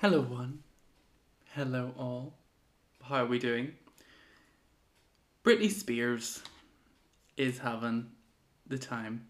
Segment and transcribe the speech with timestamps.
[0.00, 0.60] Hello, one.
[1.54, 2.32] Hello, all.
[3.02, 3.72] How are we doing?
[5.42, 6.40] Britney Spears
[7.36, 8.06] is having
[8.68, 9.26] the time.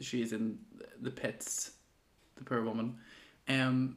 [0.00, 0.60] She's in
[1.00, 1.72] the pits,
[2.36, 2.98] the poor woman.
[3.48, 3.96] Um,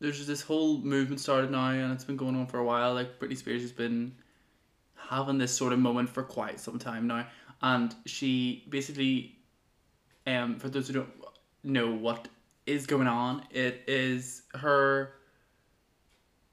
[0.00, 2.92] there's this whole movement started now, and it's been going on for a while.
[2.92, 4.16] Like Britney Spears has been
[4.96, 7.24] having this sort of moment for quite some time now,
[7.62, 9.36] and she basically,
[10.26, 11.12] um, for those who don't
[11.62, 12.26] know what
[12.66, 15.12] is going on, it is her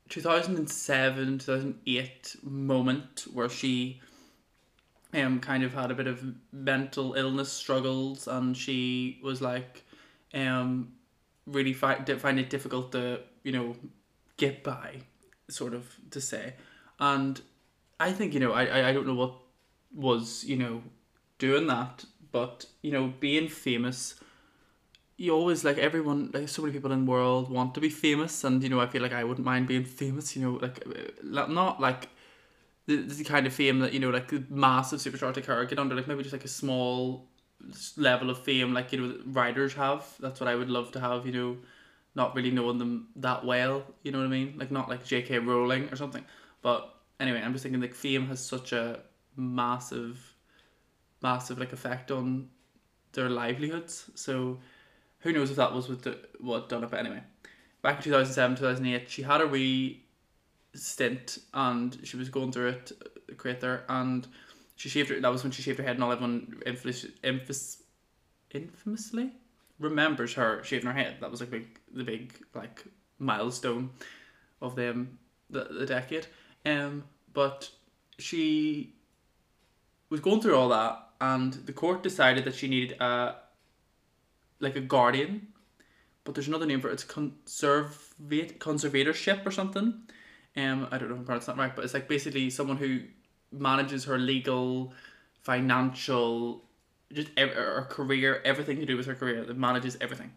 [0.09, 4.01] 2007 2008 moment where she
[5.13, 9.85] um kind of had a bit of mental illness struggles and she was like
[10.33, 10.91] um
[11.45, 13.73] really find find it difficult to you know
[14.37, 14.97] get by
[15.49, 16.55] sort of to say.
[16.99, 17.39] And
[17.99, 19.35] I think you know I I I don't know what
[19.93, 20.83] was you know
[21.37, 24.15] doing that but you know being famous
[25.21, 28.43] you always like everyone like so many people in the world want to be famous
[28.43, 31.45] and you know I feel like I wouldn't mind being famous you know like uh,
[31.47, 32.09] not like
[32.87, 35.95] the, the kind of fame that you know like the massive superstar her get under
[35.95, 37.27] like maybe just like a small
[37.97, 40.03] level of fame like you know writers have.
[40.19, 41.57] That's what I would love to have you know
[42.15, 44.55] not really knowing them that well you know what I mean?
[44.57, 45.37] Like not like J.K.
[45.37, 46.25] Rowling or something.
[46.63, 49.01] But anyway I'm just thinking like fame has such a
[49.35, 50.35] massive
[51.21, 52.49] massive like effect on
[53.13, 54.09] their livelihoods.
[54.15, 54.57] So
[55.21, 57.23] who knows if that was with the, what done it, but anyway.
[57.81, 60.03] Back in 2007, 2008, she had a wee
[60.73, 62.91] stint and she was going through it,
[63.37, 64.27] great there, and
[64.75, 67.83] she shaved her, that was when she shaved her head and all everyone infamous, infamous,
[68.51, 69.31] infamously
[69.79, 71.17] remembers her shaving her head.
[71.21, 72.83] That was like big, the big like
[73.19, 73.91] milestone
[74.61, 75.19] of them
[75.49, 76.27] the, the decade.
[76.65, 77.69] Um, but
[78.17, 78.93] she
[80.09, 83.35] was going through all that and the court decided that she needed a
[84.61, 85.47] like a guardian,
[86.23, 86.93] but there's another name for it.
[86.93, 90.03] It's conservate conservatorship or something.
[90.55, 93.01] Um, I don't know if I'm pronouncing that right, but it's like basically someone who
[93.51, 94.93] manages her legal,
[95.41, 96.63] financial,
[97.11, 99.43] just ev- her career, everything to do with her career.
[99.45, 100.31] That manages everything,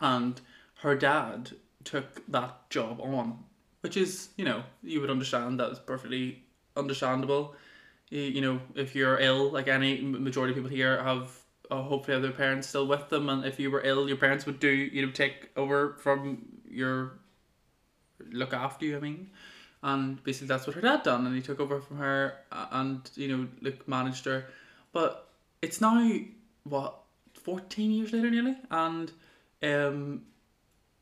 [0.00, 0.40] and
[0.76, 1.50] her dad
[1.84, 3.44] took that job on,
[3.80, 6.44] which is you know you would understand that is perfectly
[6.76, 7.54] understandable.
[8.10, 11.28] You, you know if you're ill, like any majority of people here have
[11.70, 14.46] uh, hopefully have their parents still with them and if you were ill your parents
[14.46, 17.18] would do you know take over from your
[18.30, 19.30] look after you I mean.
[19.82, 23.28] And basically that's what her dad done and he took over from her and you
[23.28, 24.46] know like managed her.
[24.92, 25.28] But
[25.62, 26.18] it's now
[26.64, 26.98] what
[27.34, 28.56] 14 years later nearly?
[28.70, 29.12] And
[29.62, 30.22] um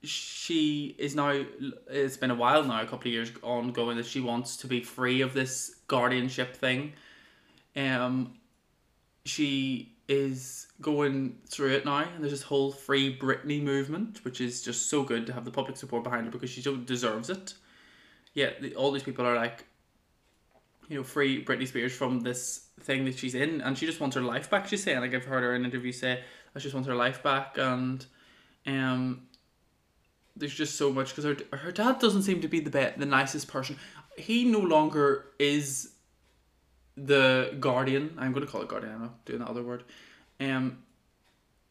[0.03, 1.45] she is now
[1.89, 4.83] it's been a while now a couple of years ongoing that she wants to be
[4.83, 6.93] free of this guardianship thing.
[7.75, 8.35] Um
[9.25, 14.63] she is going through it now, and there's this whole free Britney movement, which is
[14.63, 17.55] just so good to have the public support behind her because she deserves it.
[18.35, 19.65] Yeah, the, all these people are like,
[20.89, 24.15] you know, free Britney Spears from this thing that she's in, and she just wants
[24.15, 24.69] her life back.
[24.69, 26.23] She's saying, like I've heard her in an interview say,
[26.55, 28.05] I just want her life back, and
[28.67, 29.23] um,
[30.37, 33.07] there's just so much because her her dad doesn't seem to be the best, the
[33.07, 33.77] nicest person.
[34.17, 35.93] He no longer is
[36.97, 38.15] the guardian.
[38.19, 38.95] I'm going to call it guardian.
[38.95, 39.85] I'm not doing the other word.
[40.41, 40.79] Um,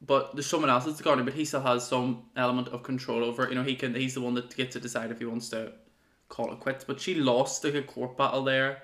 [0.01, 3.23] but there's someone else that's the guardian, but he still has some element of control
[3.23, 3.45] over.
[3.45, 3.49] It.
[3.49, 3.95] You know, he can.
[3.95, 5.73] He's the one that gets to decide if he wants to
[6.29, 6.83] call it quits.
[6.83, 8.83] But she lost like a court battle there,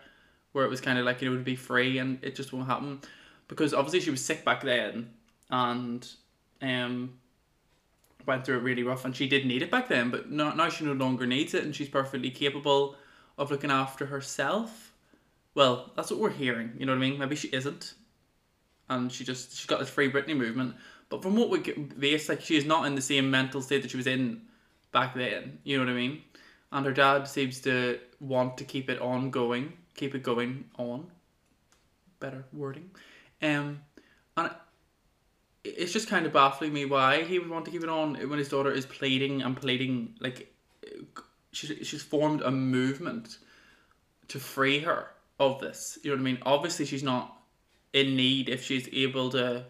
[0.54, 2.68] where it was kind of like you know to be free, and it just won't
[2.68, 3.02] happen
[3.48, 5.12] because obviously she was sick back then,
[5.50, 6.08] and
[6.62, 7.14] um
[8.26, 10.10] went through it really rough, and she did need it back then.
[10.10, 12.96] But now, now she no longer needs it, and she's perfectly capable
[13.38, 14.91] of looking after herself
[15.56, 16.72] well, that's what we're hearing.
[16.78, 17.20] You know what I mean?
[17.20, 17.94] Maybe she isn't,
[18.90, 20.76] and she just she's got this free Britney movement.
[21.10, 23.82] But from what we get, base like she is not in the same mental state
[23.82, 24.42] that she was in
[24.92, 25.60] back then.
[25.64, 26.22] You know what I mean?
[26.72, 31.12] And her dad seems to want to keep it ongoing, keep it going on.
[32.22, 32.92] Better wording,
[33.42, 33.82] um,
[34.38, 34.52] and
[35.64, 38.40] it's just kind of baffling me why he would want to keep it on when
[38.40, 40.54] his daughter is pleading and pleading like
[41.52, 43.38] she's she's formed a movement
[44.28, 45.08] to free her
[45.42, 45.98] of this.
[46.04, 46.38] You know what I mean?
[46.46, 47.38] Obviously, she's not
[47.94, 49.66] in need if she's able to,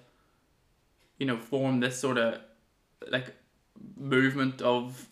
[1.18, 2.40] you know, form this sort of
[3.10, 3.34] like
[3.98, 5.08] movement of,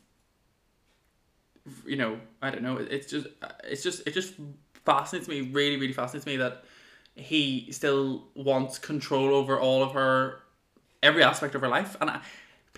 [1.85, 2.77] you know, I don't know.
[2.77, 3.27] It's just,
[3.63, 4.33] it's just, it just
[4.85, 5.41] fascinates me.
[5.41, 6.63] Really, really fascinates me that
[7.15, 10.43] he still wants control over all of her,
[11.01, 12.09] every aspect of her life, and.
[12.11, 12.21] I,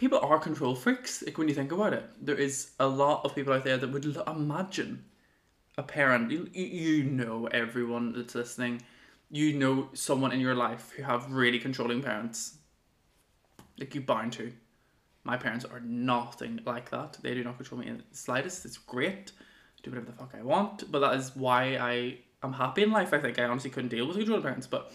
[0.01, 1.21] people are control freaks.
[1.21, 3.91] Like when you think about it, there is a lot of people out there that
[3.91, 5.03] would imagine
[5.81, 8.81] a parent, you, you know everyone that's listening,
[9.29, 12.57] you know someone in your life who have really controlling parents.
[13.79, 14.53] Like you bound to.
[15.23, 17.17] My parents are nothing like that.
[17.21, 18.65] They do not control me in the slightest.
[18.65, 19.31] It's great.
[19.81, 20.91] Do whatever the fuck I want.
[20.91, 23.13] But that is why I am happy in life.
[23.13, 24.67] I think I honestly couldn't deal with controlling parents.
[24.67, 24.91] But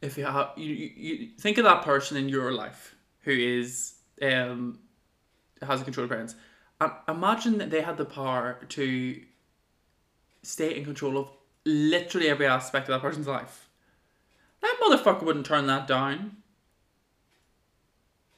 [0.00, 3.94] if you have you, you, you think of that person in your life who is
[4.20, 4.78] um
[5.60, 6.34] has a control parents.
[7.08, 9.22] Imagine that they had the power to
[10.42, 11.30] stay in control of
[11.64, 13.68] literally every aspect of that person's life.
[14.60, 16.36] That motherfucker wouldn't turn that down.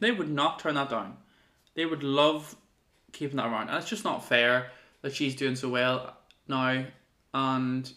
[0.01, 1.17] They would not turn that down.
[1.75, 2.56] They would love
[3.12, 3.69] keeping that around.
[3.69, 4.71] And it's just not fair
[5.03, 6.17] that she's doing so well
[6.49, 6.85] now
[7.33, 7.93] and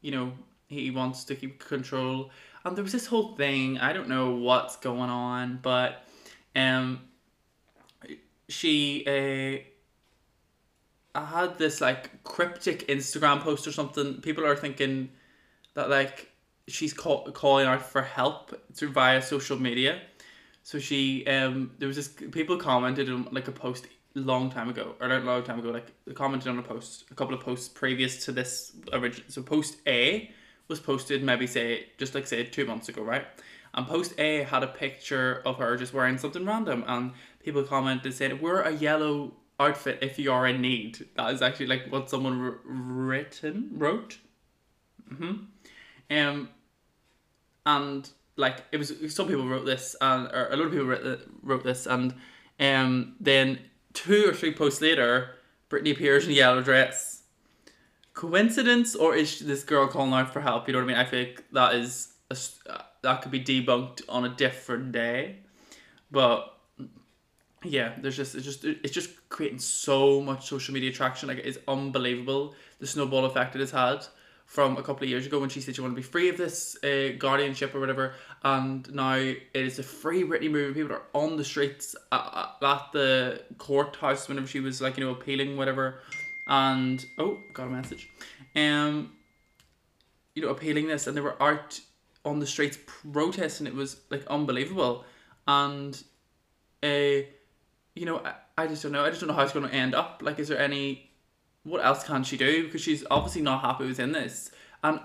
[0.00, 0.32] you know,
[0.68, 2.30] he wants to keep control.
[2.64, 6.04] And there was this whole thing, I don't know what's going on, but
[6.54, 7.00] um
[8.48, 9.64] she uh
[11.16, 14.20] I had this like cryptic Instagram post or something.
[14.20, 15.08] People are thinking
[15.74, 16.30] that like
[16.68, 20.00] she's call, calling out for help through via social media.
[20.62, 24.94] So she um there was this people commented on like a post long time ago
[25.00, 27.40] or not a long time ago like they commented on a post a couple of
[27.40, 30.30] posts previous to this original so post A
[30.68, 33.26] was posted maybe say just like say two months ago right
[33.74, 37.12] and post A had a picture of her just wearing something random and
[37.44, 41.06] people commented said wear a yellow outfit if you are in need.
[41.16, 44.18] That is actually like what someone r- written wrote.
[45.12, 46.16] Mm-hmm.
[46.16, 46.48] Um
[47.64, 51.20] and like it was some people wrote this and or a lot of people wrote,
[51.42, 52.14] wrote this and
[52.60, 53.58] um then
[53.92, 55.36] two or three posts later
[55.70, 57.22] Britney appears in a yellow dress.
[58.14, 60.66] Coincidence or is this girl calling out for help?
[60.66, 60.96] You know what I mean?
[60.96, 62.36] I think that is a,
[63.02, 65.38] that could be debunked on a different day.
[66.10, 66.55] But
[67.66, 71.58] yeah there's just it's just it's just creating so much social media traction like it's
[71.68, 74.06] unbelievable the snowball effect it has had
[74.46, 76.36] from a couple of years ago when she said she wanted to be free of
[76.36, 78.14] this uh, guardianship or whatever,
[78.44, 80.74] and now it is a free Britney movement.
[80.74, 85.10] People are on the streets at, at the courthouse whenever she was like you know
[85.10, 85.98] appealing whatever,
[86.46, 88.08] and oh got a message,
[88.54, 89.12] um,
[90.34, 91.78] you know appealing this, and they were out
[92.24, 93.66] on the streets protesting.
[93.66, 95.04] It was like unbelievable,
[95.48, 96.00] and
[96.84, 97.26] a, uh,
[97.96, 99.04] you know I, I just don't know.
[99.04, 100.20] I just don't know how it's going to end up.
[100.24, 101.10] Like, is there any
[101.64, 102.64] what else can she do?
[102.64, 104.52] Because she's obviously not happy within this.
[104.84, 105.00] And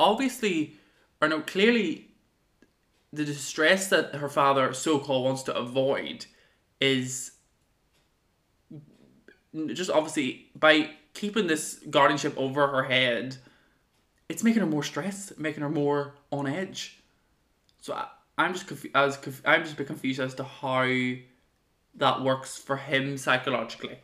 [0.00, 0.74] obviously,
[1.22, 2.08] or no, clearly,
[3.12, 6.26] the distress that her father so called wants to avoid
[6.80, 7.30] is
[9.72, 13.36] just obviously by keeping this guardianship over her head,
[14.28, 17.00] it's making her more stressed, making her more on edge.
[17.80, 20.82] So I, I'm just as I'm just a bit confused as to how
[21.96, 23.98] that works for him psychologically.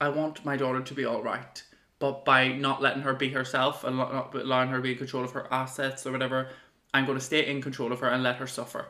[0.00, 1.62] I want my daughter to be all right.
[1.98, 5.22] But by not letting her be herself and not allowing her to be in control
[5.22, 6.48] of her assets or whatever,
[6.94, 8.86] I'm going to stay in control of her and let her suffer.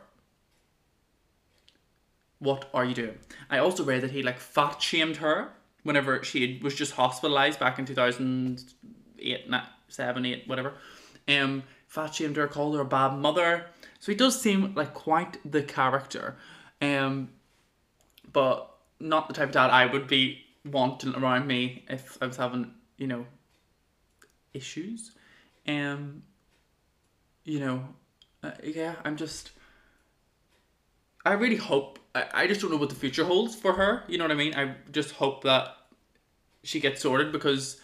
[2.39, 3.17] What are you doing?
[3.49, 5.49] I also read that he like fat shamed her
[5.83, 10.73] whenever she was just hospitalized back in 2008, nah, 7, 8, whatever.
[11.27, 13.65] Um, fat shamed her, called her a bad mother.
[13.99, 16.37] So he does seem like quite the character.
[16.81, 17.29] Um,
[18.31, 22.37] but not the type of dad I would be wanting around me if I was
[22.37, 23.25] having, you know,
[24.53, 25.11] issues.
[25.67, 26.23] Um,
[27.43, 27.83] you know,
[28.43, 29.51] uh, yeah, I'm just.
[31.25, 31.99] I really hope.
[32.15, 34.03] I, I just don't know what the future holds for her.
[34.07, 34.55] You know what I mean?
[34.55, 35.75] I just hope that
[36.63, 37.79] she gets sorted because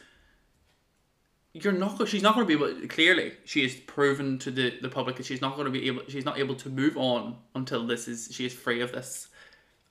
[1.54, 2.08] you're not.
[2.08, 2.88] She's not going to be able.
[2.88, 6.04] Clearly, she has proven to the the public that she's not going to be able.
[6.08, 8.30] She's not able to move on until this is.
[8.32, 9.30] She is free of this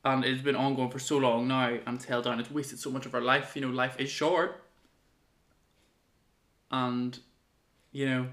[0.07, 3.07] and it's been ongoing for so long now and held down it's wasted so much
[3.07, 4.63] of her life you know life is short.
[6.71, 7.19] And
[7.93, 8.27] you know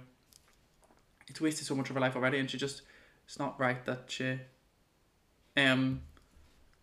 [1.28, 2.84] it's wasted so much of her life already and she just
[3.26, 4.40] it's not right that she
[5.58, 6.02] um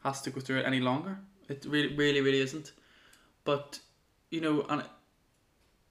[0.03, 1.19] has to go through it any longer.
[1.49, 2.73] It really really really isn't.
[3.45, 3.79] But
[4.31, 4.83] you know and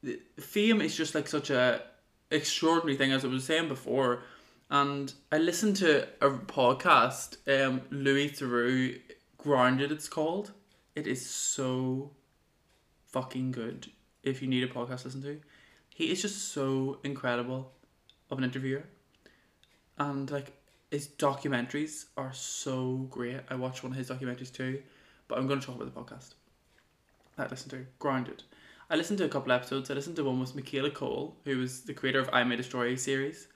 [0.04, 1.82] the fame is just like such a
[2.32, 4.22] extraordinary thing as i was saying before
[4.70, 9.00] and I listened to a podcast, um, Louis Theroux,
[9.38, 10.52] Grounded, it's called.
[10.96, 12.12] It is so
[13.08, 13.90] fucking good
[14.22, 15.40] if you need a podcast to listen to.
[15.90, 17.72] He is just so incredible
[18.30, 18.84] of an interviewer.
[19.98, 20.52] And like
[20.92, 23.40] his documentaries are so great.
[23.50, 24.84] I watched one of his documentaries too,
[25.28, 26.34] but I'm going to talk about the podcast
[27.38, 28.44] that I listened to, Grounded.
[28.90, 29.90] I listened to a couple episodes.
[29.90, 32.96] I listened to one with Michaela Coel, who was the creator of I May Destroy
[32.96, 33.48] series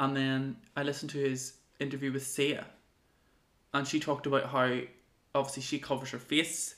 [0.00, 2.66] and then I listened to his interview with Sia,
[3.74, 4.80] and she talked about how
[5.34, 6.74] obviously she covers her face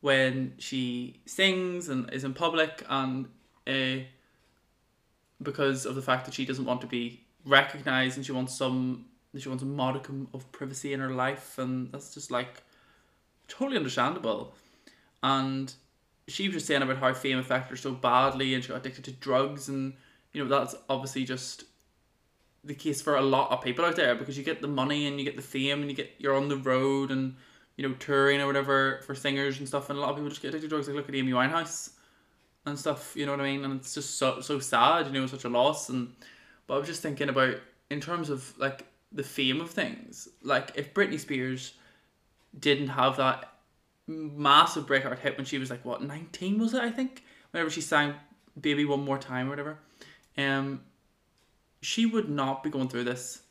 [0.00, 3.26] when she sings and is in public, and
[3.66, 4.04] uh,
[5.42, 9.06] because of the fact that she doesn't want to be recognized and she wants some
[9.36, 12.62] she wants a modicum of privacy in her life, and that's just like
[13.48, 14.54] totally understandable.
[15.22, 15.72] And
[16.26, 19.04] she was just saying about how fame affected her so badly, and she got addicted
[19.04, 19.94] to drugs, and
[20.34, 21.64] you know that's obviously just
[22.64, 25.18] the case for a lot of people out there because you get the money and
[25.18, 27.36] you get the fame and you get you're on the road and
[27.76, 30.42] you know touring or whatever for singers and stuff, and a lot of people just
[30.42, 30.88] get addicted to drugs.
[30.88, 31.90] Like look at Amy Winehouse
[32.66, 33.64] and stuff, you know what I mean?
[33.64, 35.88] And it's just so so sad, you know, such a loss.
[35.88, 36.12] And
[36.66, 37.56] but I was just thinking about
[37.90, 41.72] in terms of like the fame of things, like if Britney Spears
[42.58, 43.52] didn't have that
[44.06, 46.82] massive breakout hit when she was like what nineteen was it?
[46.82, 48.14] I think whenever she sang
[48.60, 49.78] "Baby One More Time" or whatever,
[50.36, 50.82] um,
[51.80, 53.42] she would not be going through this.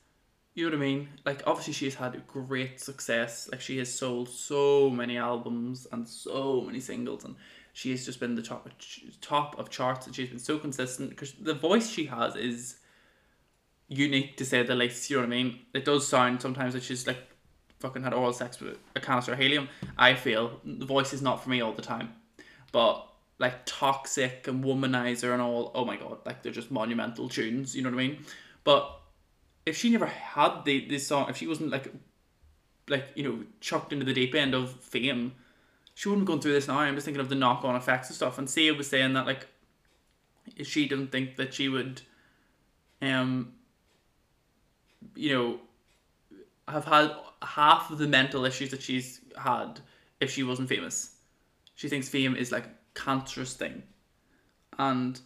[0.53, 1.09] You know what I mean?
[1.25, 3.47] Like obviously she has had great success.
[3.51, 7.35] Like she has sold so many albums and so many singles and
[7.73, 8.67] she has just been the top
[9.21, 12.79] top of charts and she's been so consistent because the voice she has is
[13.87, 15.09] unique to say the least.
[15.09, 15.59] You know what I mean?
[15.73, 17.19] It does sound sometimes that she's like
[17.79, 19.69] fucking had oral sex with a canister of helium.
[19.97, 22.15] I feel the voice is not for me all the time,
[22.71, 23.07] but
[23.39, 25.71] like toxic and womanizer and all.
[25.75, 27.75] Oh my god, like they're just monumental tunes.
[27.75, 28.25] You know what I mean?
[28.63, 28.99] But
[29.65, 31.91] if she never had the this song, if she wasn't like
[32.89, 35.33] like you know chucked into the deep end of fame
[35.97, 36.77] she wouldn't be going through this now.
[36.77, 38.37] I'm just thinking of the knock on effects and stuff.
[38.37, 39.47] And Sia was saying that like
[40.61, 42.01] she didn't think that she would
[43.01, 43.53] um
[45.15, 45.59] you know
[46.67, 49.79] have had half of the mental issues that she's had
[50.19, 51.15] if she wasn't famous.
[51.73, 52.65] She thinks fame is like
[52.97, 53.83] cancerous thing.
[54.77, 55.19] And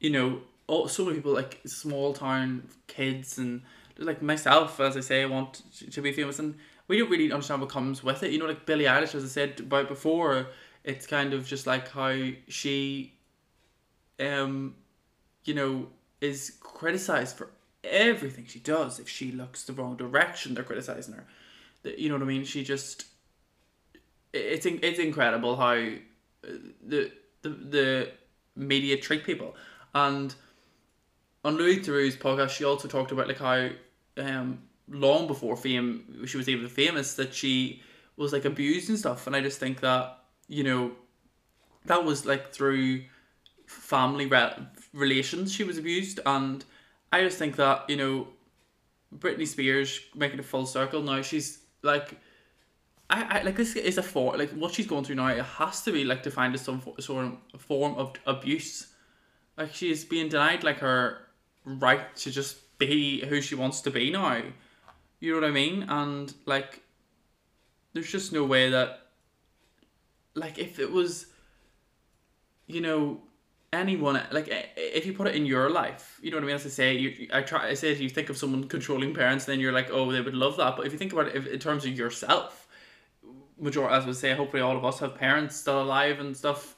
[0.00, 3.62] you know, all, so many people like small town kids and
[3.98, 6.56] like myself, as I say, I want to be famous and
[6.88, 8.30] we don't really understand what comes with it.
[8.30, 10.48] You know, like Billie Eilish, as I said about before,
[10.84, 12.14] it's kind of just like how
[12.48, 13.14] she,
[14.20, 14.74] um,
[15.44, 15.88] you know,
[16.20, 17.50] is criticized for
[17.82, 19.00] everything she does.
[19.00, 21.26] If she looks the wrong direction, they're criticizing her.
[21.96, 22.44] You know what I mean?
[22.44, 23.06] She just,
[24.32, 25.88] it's it's incredible how
[26.86, 27.12] the
[27.42, 28.12] the the
[28.54, 29.54] media treat people.
[29.94, 30.34] And
[31.44, 33.68] on Louis Theroux's podcast, she also talked about like how
[34.18, 37.82] um long before fame she was even famous that she
[38.16, 40.92] was like abused and stuff and i just think that you know
[41.86, 43.02] that was like through
[43.66, 44.54] family re-
[44.92, 46.64] relations she was abused and
[47.12, 48.28] i just think that you know
[49.18, 52.18] britney spears making a full circle now she's like
[53.08, 55.82] I, I like this is a for like what she's going through now it has
[55.82, 58.88] to be like defined as some sort of form of abuse
[59.56, 61.18] like she's being denied like her
[61.64, 64.42] right to just be who she wants to be now
[65.20, 65.84] you know what I mean?
[65.88, 66.82] And like,
[67.92, 69.08] there's just no way that,
[70.34, 71.26] like, if it was,
[72.66, 73.22] you know,
[73.72, 76.56] anyone like if you put it in your life, you know what I mean.
[76.56, 79.44] As I say, you I try I say if you think of someone controlling parents,
[79.44, 80.76] then you're like, oh, they would love that.
[80.76, 82.65] But if you think about it if, in terms of yourself,
[83.58, 86.74] major as we say, hopefully all of us have parents still alive and stuff.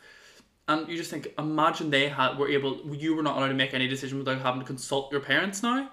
[0.67, 3.73] And you just think, imagine they had were able, you were not allowed to make
[3.73, 5.91] any decision without having to consult your parents now.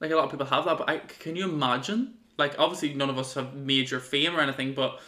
[0.00, 2.14] Like a lot of people have that, but I can you imagine?
[2.38, 5.00] Like obviously none of us have major fame or anything, but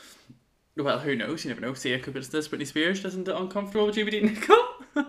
[0.76, 1.44] well, who knows?
[1.44, 1.74] You never know.
[1.74, 2.48] See, it could be this.
[2.48, 4.22] Britney Spears doesn't it uncomfortable with GBD
[4.94, 5.06] Nicole.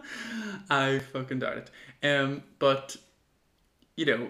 [0.69, 1.71] I fucking doubt it.
[2.05, 2.97] Um, but
[3.95, 4.29] you know,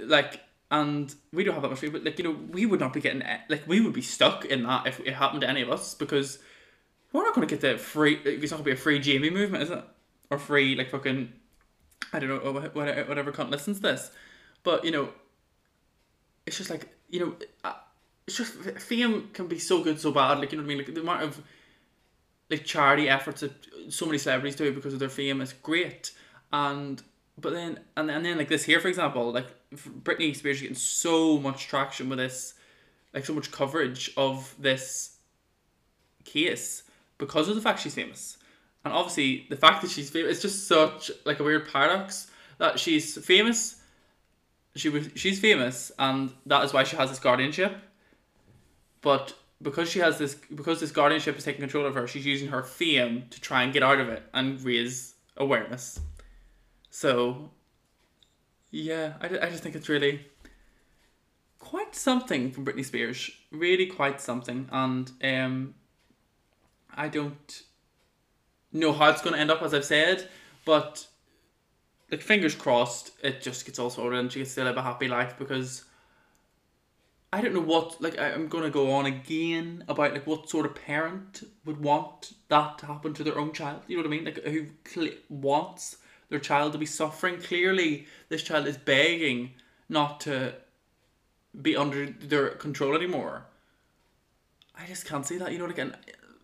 [0.00, 2.92] like, and we don't have that much fame, but like you know, we would not
[2.92, 5.62] be getting eh, like we would be stuck in that if it happened to any
[5.62, 6.38] of us because
[7.12, 8.16] we're not going to get the free.
[8.24, 9.82] It's not going to be a free Jamie movement, is it?
[10.30, 11.32] Or free like fucking.
[12.12, 14.10] I don't know whatever, whatever cunt listens to this.
[14.62, 15.08] But you know,
[16.46, 17.72] it's just like you know,
[18.26, 20.38] it's just fame can be so good, so bad.
[20.38, 20.78] Like you know what I mean?
[20.78, 21.42] Like the amount of
[22.50, 23.52] like charity efforts that
[23.88, 26.12] so many celebrities do because of their fame is great.
[26.52, 27.02] And
[27.40, 31.38] but then and, and then like this here, for example, like Britney Spears getting so
[31.38, 32.54] much traction with this,
[33.14, 35.16] like so much coverage of this
[36.24, 36.84] case
[37.18, 38.38] because of the fact she's famous.
[38.84, 42.78] And obviously, the fact that she's famous, it's just such like a weird paradox that
[42.78, 43.78] she's famous
[44.78, 47.76] she was she's famous and that is why she has this guardianship.
[49.00, 52.48] But because she has this because this guardianship is taking control of her, she's using
[52.48, 56.00] her fame to try and get out of it and raise awareness.
[56.90, 57.50] So
[58.70, 60.26] yeah, I, I just think it's really
[61.58, 63.30] quite something from Britney Spears.
[63.50, 64.68] Really quite something.
[64.72, 65.74] And um
[66.94, 67.62] I don't
[68.72, 70.28] know how it's gonna end up as I've said,
[70.64, 71.06] but
[72.10, 75.08] like fingers crossed it just gets all sorted and she can still live a happy
[75.08, 75.84] life because
[77.32, 80.74] I don't know what like I'm gonna go on again about like what sort of
[80.74, 83.82] parent would want that to happen to their own child.
[83.86, 84.24] You know what I mean?
[84.24, 87.40] Like who cl- wants their child to be suffering.
[87.40, 89.52] Clearly, this child is begging
[89.88, 90.54] not to
[91.60, 93.46] be under their control anymore.
[94.74, 95.52] I just can't see that.
[95.52, 95.96] You know, and,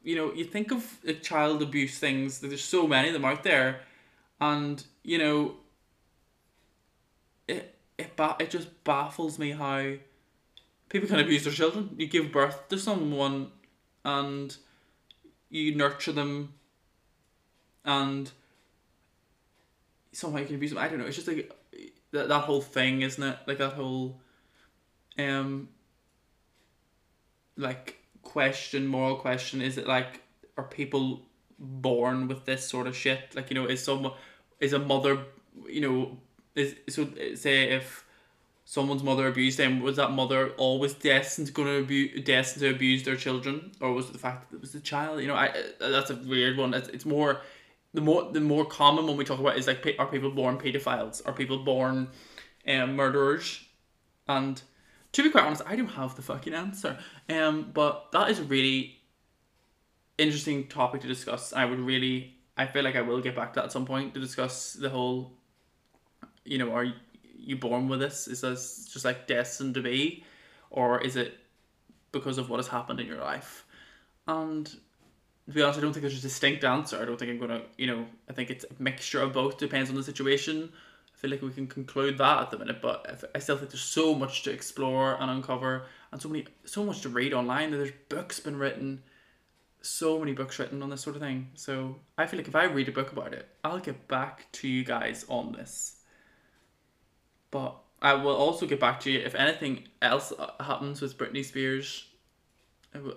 [0.03, 2.41] you know, you think of like, child abuse things.
[2.41, 3.81] There's so many of them out there,
[4.41, 5.55] and you know,
[7.47, 9.95] it it ba- it just baffles me how
[10.88, 11.95] people can abuse their children.
[11.97, 13.53] You give birth to someone,
[14.05, 14.57] and
[15.49, 16.55] you nurture them,
[17.85, 18.33] and
[20.14, 20.78] somehow you can abuse them.
[20.78, 21.06] I don't know.
[21.06, 21.52] It's just like
[22.12, 23.38] that that whole thing, isn't it?
[23.47, 24.21] Like that whole,
[25.18, 25.68] um,
[27.56, 29.61] like question, moral question.
[29.61, 30.23] Is it like
[30.56, 31.23] are people
[31.59, 33.35] born with this sort of shit?
[33.35, 34.12] Like you know, is someone
[34.61, 35.18] is a mother,
[35.68, 36.18] you know,
[36.54, 38.04] is so say if
[38.64, 42.71] someone's mother abused them, was that mother always destined to going to abuse destined to
[42.71, 45.21] abuse their children, or was it the fact that it was the child?
[45.21, 46.73] You know, I that's a weird one.
[46.75, 47.40] It's, it's more
[47.95, 51.23] the more the more common one we talk about is like are people born pedophiles?
[51.27, 52.09] Are people born
[52.69, 53.65] um, murderers?
[54.29, 54.61] And
[55.13, 56.99] to be quite honest, I don't have the fucking answer.
[57.31, 59.01] Um, but that is a really
[60.19, 61.53] interesting topic to discuss.
[61.53, 64.13] I would really, I feel like I will get back to that at some point
[64.15, 65.33] to discuss the whole.
[66.45, 66.93] You know, are
[67.39, 68.27] you born with this?
[68.27, 70.25] Is this just like destined to be,
[70.71, 71.39] or is it
[72.11, 73.65] because of what has happened in your life?
[74.27, 74.75] And
[75.47, 77.01] to be honest, I don't think there's a distinct answer.
[77.01, 79.59] I don't think I'm gonna, you know, I think it's a mixture of both.
[79.59, 80.73] Depends on the situation.
[81.15, 83.83] I feel like we can conclude that at the minute, but I still think there's
[83.83, 87.71] so much to explore and uncover, and so many, so much to read online.
[87.71, 89.03] That There's books been written,
[89.83, 91.51] so many books written on this sort of thing.
[91.55, 94.69] So I feel like if I read a book about it, I'll get back to
[94.69, 96.01] you guys on this.
[97.51, 101.45] But I will also get back to you if anything else uh, happens with Britney
[101.45, 102.07] Spears.
[102.95, 103.15] I will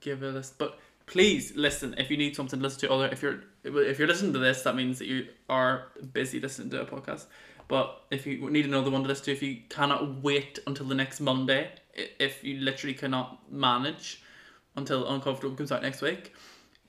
[0.00, 1.94] give a list, but please listen.
[1.98, 4.62] If you need something to listen to other if you're if you're listening to this
[4.62, 7.26] that means that you are busy listening to a podcast.
[7.68, 10.94] But if you need another one to listen to if you cannot wait until the
[10.94, 14.22] next monday if you literally cannot manage
[14.76, 16.34] until uncomfortable comes out next week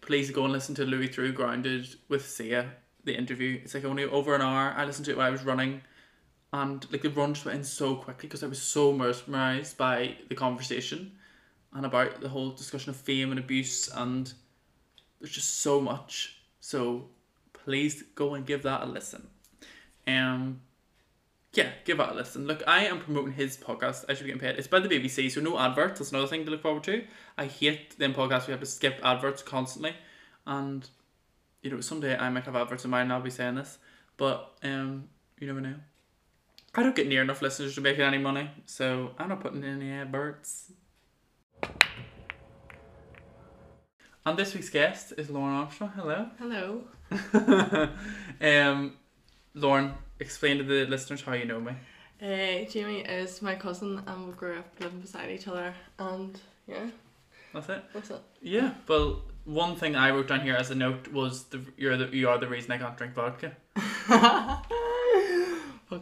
[0.01, 2.71] please go and listen to Louis Theroux grounded with sia
[3.05, 3.59] the interview.
[3.63, 4.73] It's like only over an hour.
[4.77, 5.81] I listened to it when i was running
[6.53, 10.15] and like the run just went in so quickly because i was so mesmerized by
[10.29, 11.11] the conversation
[11.73, 14.33] and about the whole discussion of fame and abuse and
[15.19, 16.37] there's just so much.
[16.59, 17.05] So
[17.53, 19.27] please go and give that a listen.
[20.07, 20.61] Um
[21.53, 22.47] yeah give that a listen.
[22.47, 24.57] Look i am promoting his podcast i should be getting paid.
[24.57, 27.03] It's by the bbc so no adverts that's another thing to look forward to.
[27.37, 29.95] I hate them podcasts we have to skip adverts constantly.
[30.45, 30.87] And
[31.61, 33.77] you know someday i might have adverts in mind and i'll be saying this
[34.17, 35.07] but um
[35.39, 35.75] you never know.
[36.75, 39.81] I don't get near enough listeners to make any money, so I'm not putting in
[39.81, 40.71] any adverts.
[44.25, 45.91] And this week's guest is Lauren Armstrong.
[45.95, 46.27] Hello.
[46.39, 46.81] Hello.
[48.41, 48.93] um,
[49.53, 51.73] Lauren, explain to the listeners how you know me.
[52.21, 55.73] Uh, Jamie is my cousin, and we grew up living beside each other.
[55.99, 56.85] And yeah,
[57.53, 57.83] That's it.
[57.93, 58.21] that's it.
[58.41, 58.73] Yeah.
[58.87, 62.29] Well, one thing I wrote down here as a note was the you're the you
[62.29, 63.51] are the reason I can't drink vodka.
[63.75, 64.69] Fuck,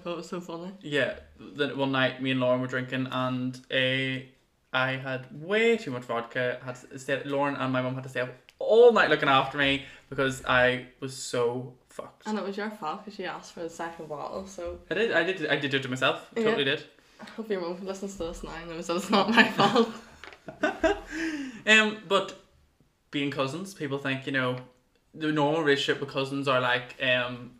[0.03, 0.73] that was so funny.
[0.81, 1.15] Yeah.
[1.39, 4.23] Then one night, me and Lauren were drinking, and uh,
[4.73, 6.59] I had way too much vodka.
[6.63, 7.21] Had to stay.
[7.25, 8.29] Lauren and my mum had to stay up
[8.59, 12.27] all night looking after me because I was so fucked.
[12.27, 14.47] And it was your fault because you asked for the second bottle.
[14.47, 15.11] So I did.
[15.11, 15.47] I did.
[15.47, 16.29] I did do it to myself.
[16.35, 16.43] Yeah.
[16.43, 16.83] totally did.
[17.19, 19.89] I hope your mum listens to this now and knows that it's not my fault.
[21.67, 22.43] Um, but
[23.11, 24.57] being cousins, people think you know
[25.13, 27.51] the normal relationship with cousins are like um,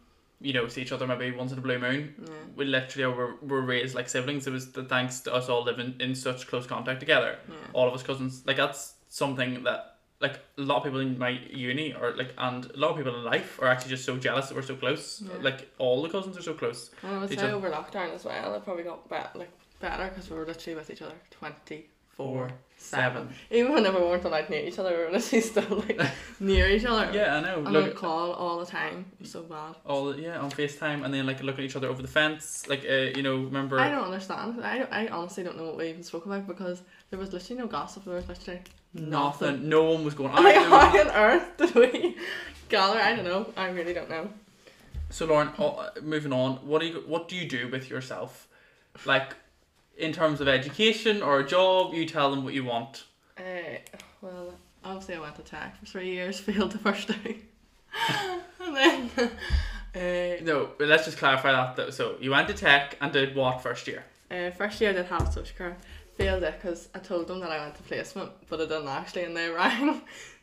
[0.42, 2.16] you know, see each other maybe once in a blue moon.
[2.20, 2.34] Yeah.
[2.56, 4.48] We literally were, were raised like siblings.
[4.48, 7.38] It was the thanks to us all living in such close contact together.
[7.48, 7.56] Yeah.
[7.74, 8.44] All of us cousins.
[8.46, 12.66] Like that's something that like a lot of people in my uni or like and
[12.66, 15.24] a lot of people in life are actually just so jealous that we're so close.
[15.26, 15.42] Yeah.
[15.42, 16.92] Like all the cousins are so close.
[17.04, 20.30] And I would say over lockdown as well, it probably got bet like better because
[20.30, 23.30] we were literally with each other twenty Four, seven.
[23.50, 26.00] Even whenever we weren't allowed near each other, we were literally still like
[26.40, 27.12] near each other.
[27.14, 27.56] Yeah, I know.
[27.60, 29.06] And Look on call all the time.
[29.14, 29.76] It was so bad.
[29.86, 32.68] all yeah on FaceTime and then like look at each other over the fence.
[32.68, 34.64] Like uh, you know, remember I don't understand.
[34.64, 37.68] I, I honestly don't know what we even spoke about because there was literally no
[37.68, 38.06] gossip.
[38.06, 38.62] There was literally
[38.94, 39.70] nothing.
[39.70, 40.34] No one was going.
[40.34, 42.18] Like, how on earth did we
[42.70, 43.00] gather?
[43.00, 43.48] I don't know.
[43.56, 44.30] I really don't know.
[45.10, 46.54] So Lauren, oh, moving on.
[46.68, 48.48] What do you what do you do with yourself,
[49.06, 49.36] like,
[50.02, 51.94] in terms of education or a job?
[51.94, 53.04] You tell them what you want.
[53.38, 53.78] Uh,
[54.22, 57.38] well, obviously I went to tech for three years, failed the first day,
[58.60, 59.10] and then
[59.96, 61.76] uh, No, but let's just clarify that.
[61.76, 61.90] Though.
[61.90, 64.04] So you went to tech and did what first year?
[64.30, 65.78] uh, first year I did health social care.
[66.18, 69.24] Failed it because I told them that I went to placement, but I didn't actually,
[69.24, 70.02] and they rang.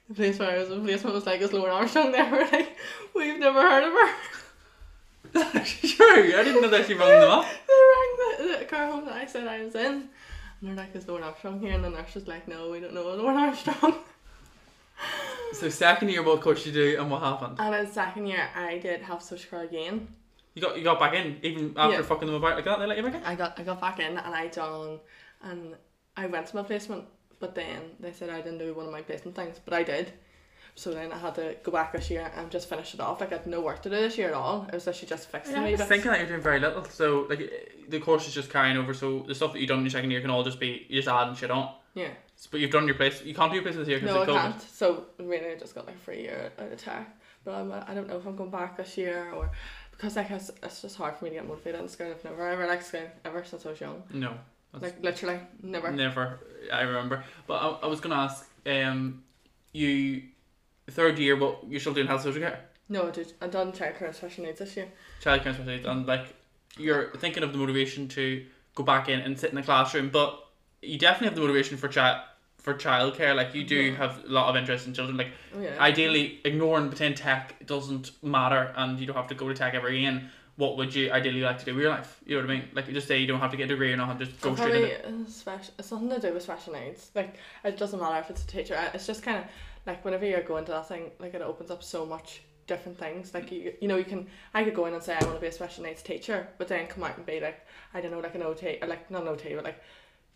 [0.09, 2.77] The place where I was in placement was like, "Is Lauren Armstrong there?" We're like,
[3.15, 4.15] "We've never heard of her."
[5.43, 7.47] True, I didn't know that she rang them up.
[7.67, 9.85] They rang the, the car home that I said I was in.
[9.85, 10.09] And
[10.63, 11.73] they're like, is Lauren Armstrong here?
[11.75, 13.95] And the nurse was like, no, we don't know Lauren Armstrong.
[15.53, 17.57] So second year, what course did you do and what happened?
[17.59, 20.09] And in second year, I did have social care again.
[20.55, 22.03] You got you got back in even after Yeah.
[22.03, 22.79] fucking them about like that.
[22.81, 23.23] They let you back in.
[23.25, 24.99] I got I got back in and I done
[25.43, 25.75] and
[26.17, 27.05] I went to my placement,
[27.39, 30.13] but then they said I didn't do one of my placement things, but I did.
[30.79, 33.21] So then I had to go back this year and just finish it off.
[33.21, 34.65] Like I had no work to do this year at all.
[34.69, 35.71] It was actually just fixing Yeah, I me.
[35.73, 36.85] was thinking that you're doing very little.
[36.85, 37.43] So like
[37.89, 38.95] the course is just carrying over.
[38.95, 40.97] So the stuff that you've done in your second year can all just be you
[41.03, 41.75] just adding shit on.
[41.95, 42.11] Yeah.
[42.53, 43.25] But you've done your place.
[43.25, 44.41] You can't do your place this year because No, I of COVID.
[44.53, 44.63] can't.
[44.63, 47.19] So really, I just got like a free year out of tech.
[47.45, 49.51] But I'm, I don't know if I'm going back this year or
[49.91, 52.07] because like it's, it's just hard for me to get motivated in school.
[52.13, 54.01] I've never ever liked school ever since I was young.
[54.13, 54.35] No,
[54.81, 55.91] Like literally never.
[55.91, 56.39] never.
[56.73, 57.25] I remember.
[57.49, 58.49] But I, I was gonna ask.
[58.65, 59.25] Um,
[59.73, 60.23] you
[60.93, 63.33] third year, but you're still doing health social care, No, I did.
[63.41, 64.89] I done childcare and special needs this year.
[65.21, 66.35] child care special needs, and like
[66.77, 70.45] you're thinking of the motivation to go back in and sit in the classroom, but
[70.83, 72.23] you definitely have the motivation for child
[72.59, 73.35] for childcare.
[73.35, 73.97] Like you do Yeah.
[73.97, 75.17] have a lot of interest in children.
[75.17, 75.81] Like Oh yeah.
[75.81, 79.89] ideally, ignoring pretend tech doesn't matter, and you don't have to go to tech ever
[79.89, 80.31] again.
[80.57, 82.19] What would you ideally like to do with your life?
[82.27, 82.69] You know what I mean?
[82.75, 84.55] Like you just say you don't have to get a degree or not, just go
[84.57, 87.11] straight into probably, uh, special, it's something to do with special needs.
[87.15, 88.75] Like it doesn't matter if it's a teacher.
[88.75, 89.45] uh, It's just kind of
[89.89, 93.35] like whenever you're going to that thing, like it opens up so much different things.
[93.35, 94.29] Like you, you know, you can.
[94.55, 96.69] I could go in and say I want to be a special needs teacher, but
[96.69, 99.23] then come out and be like, I don't know, like an OT, or like not
[99.23, 99.83] an OT, but like,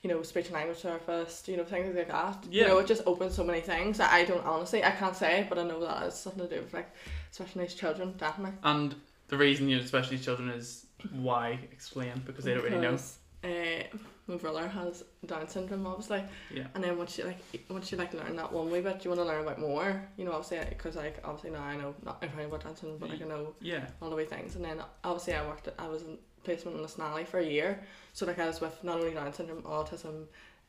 [0.03, 1.47] you know, speech and language therapist.
[1.47, 2.45] You know, things like that.
[2.51, 2.63] Yeah.
[2.63, 5.47] You know, it just opens so many things that I don't honestly, I can't say,
[5.49, 6.91] but I know that it's something to do with like
[7.31, 8.59] special needs children, definitely.
[8.65, 8.97] And
[9.29, 12.99] the reason you know needs children is why explain because they don't really know.
[13.45, 13.83] Uh,
[14.29, 16.23] my brother has Down syndrome, obviously.
[16.55, 16.67] Yeah.
[16.75, 19.21] And then once you like, once you like learn that one wee bit, you want
[19.21, 20.01] to learn about more.
[20.17, 23.11] You know, obviously, because like obviously now I know not everything about Down syndrome, but
[23.11, 23.87] like I know Yeah.
[24.01, 24.55] all the wee things.
[24.57, 27.45] And then obviously I worked, at, I was in placement in the Snally for a
[27.45, 27.81] year,
[28.13, 30.25] so like I was with not only Down syndrome, autism,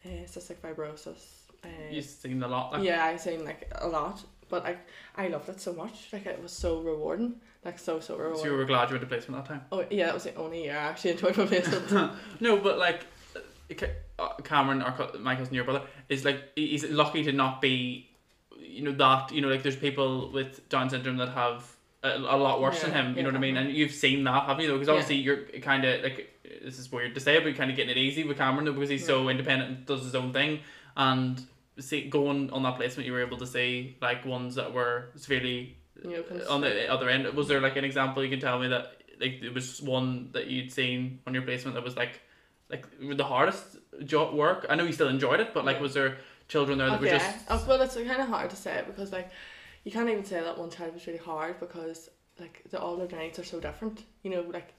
[0.05, 1.21] uh, cystic fibrosis.
[1.63, 2.73] Uh, You've seen a lot.
[2.73, 4.77] Like, yeah, I've seen like a lot, but I
[5.15, 6.09] I loved it so much.
[6.11, 8.39] Like it was so rewarding, like so so rewarding.
[8.43, 9.65] So you were glad you went to placement that time.
[9.71, 12.11] Oh yeah, that was the only year I actually enjoyed my placement.
[12.39, 13.85] No, but like uh,
[14.19, 18.09] uh, Cameron, co- my cousin, your brother, is like he's lucky to not be,
[18.57, 21.69] you know that you know like there's people with Down syndrome that have
[22.03, 23.09] a, a lot worse than him.
[23.11, 23.57] You yeah, know what I mean?
[23.57, 24.67] And you've seen that, haven't you?
[24.67, 24.93] Though, because Yeah.
[24.93, 26.29] obviously you're kind of like
[26.63, 28.73] this is weird to say, but you're kind of getting it easy with Cameron though,
[28.73, 30.59] because he's so independent and does his own thing.
[30.95, 31.41] And
[31.79, 35.77] see, going on that placement, you were able to see like ones that were severely
[36.01, 37.25] You know, on the other end.
[37.33, 40.47] Was there like an example you can tell me that like it was one that
[40.47, 42.21] you'd seen on your placement that was like
[42.69, 44.65] like the hardest job work?
[44.69, 47.35] I know you still enjoyed it, but like was there children there that were just
[47.49, 49.29] Oh, well, it's kind of hard to say because like
[49.83, 53.19] you can't even say that one child was really hard because like the, all their
[53.19, 54.03] needs are so different.
[54.23, 54.73] You know, like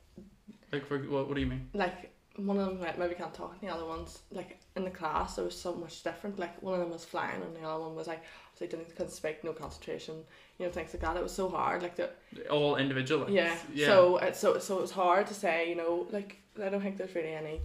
[0.73, 1.29] like for what?
[1.29, 1.69] What do you mean?
[1.75, 5.37] like one of them maybe can't talk, and the other ones like in the class
[5.37, 6.39] there was so much different.
[6.39, 8.23] Like one of them was flying, and the other one was like
[8.59, 10.17] so didn't couldn't speak, no concentration.
[10.59, 11.17] You know, things like that.
[11.17, 11.83] It was so hard.
[11.83, 12.11] Like the
[12.51, 13.29] All individual.
[13.29, 13.57] Yeah.
[13.73, 13.87] yeah.
[13.87, 15.69] So it's so so it was hard to say.
[15.69, 17.61] You know, like I don't think there's really any.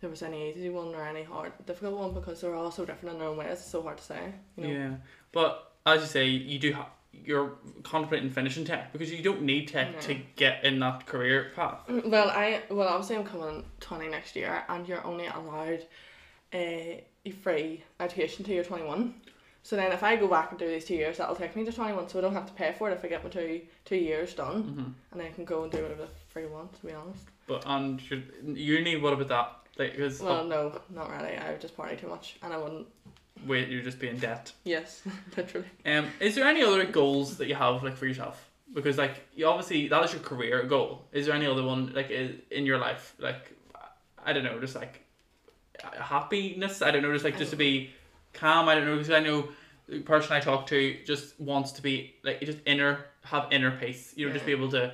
[0.00, 3.14] There was any easy one or any hard difficult one because they're all so different
[3.14, 3.52] in their own ways.
[3.52, 4.32] It's so hard to say.
[4.56, 4.70] You know.
[4.70, 4.90] Yeah,
[5.32, 6.72] but as you say, you do.
[6.72, 6.88] have
[7.24, 11.78] you're contemplating finishing tech because you don't need tech to get in that career path.
[11.88, 15.86] Mm, well, I well obviously I'm coming twenty next year, and you're only allowed
[16.52, 19.14] a, a free education till you're twenty one.
[19.64, 21.72] So then, if I go back and do these two years, that'll take me to
[21.72, 22.06] twenty one.
[22.06, 24.34] So I don't have to pay for it if I get my two two years
[24.34, 26.74] done, hmm and then I can go and do whatever the free want.
[26.80, 27.24] To be honest.
[27.46, 28.20] But and your
[28.78, 29.82] uni, what about that?
[29.82, 31.36] Like, because Well, no, not really.
[31.36, 32.86] I would just party too much, and I wouldn't.
[33.46, 34.52] wait, you're just being debt.
[34.64, 35.02] Yes,
[35.36, 35.66] literally.
[35.86, 38.48] Um, is there any other goals that you have like for yourself?
[38.74, 41.06] Because like you obviously that is your career goal.
[41.12, 43.50] Is there any other one like in your life like
[44.22, 45.00] I don't know, just like
[45.82, 46.82] happiness?
[46.82, 47.90] I don't know, just like just to be
[48.34, 48.68] calm.
[48.68, 49.48] I don't know because I know
[49.88, 54.12] the person I talk to just wants to be like just inner have inner peace.
[54.16, 54.92] You know, just be able to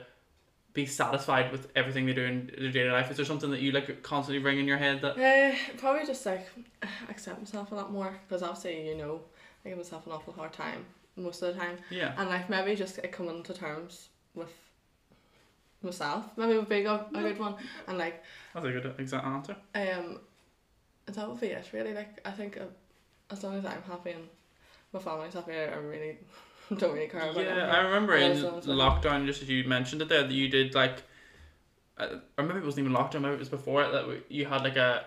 [0.72, 3.11] be satisfied with everything they do in their daily life.
[3.11, 6.24] Is there something that you like constantly ring in your head that Uh, probably just
[6.24, 6.46] like
[7.09, 9.20] accept myself a lot more because obviously you know
[9.64, 10.85] I give myself an awful hard time
[11.16, 11.79] most of the time.
[11.90, 14.53] yeah and like maybe just like, coming to terms with
[15.83, 17.55] myself maybe would be a, a good one
[17.88, 18.22] and like
[18.55, 19.57] that's a good exact answer.
[19.74, 20.20] um
[21.07, 22.64] that would be it really like I think uh,
[23.30, 24.28] as long as I'm happy and
[24.92, 26.18] my family's happy I, I really
[26.76, 27.56] don't really care about it.
[27.56, 27.72] Yeah.
[27.72, 30.48] I remember in As long as lockdown, just as you mentioned it there, that you
[30.48, 31.02] did like,
[31.98, 34.62] uh, or maybe it wasn't even lockdown, maybe it was before it, that you had
[34.62, 35.04] like a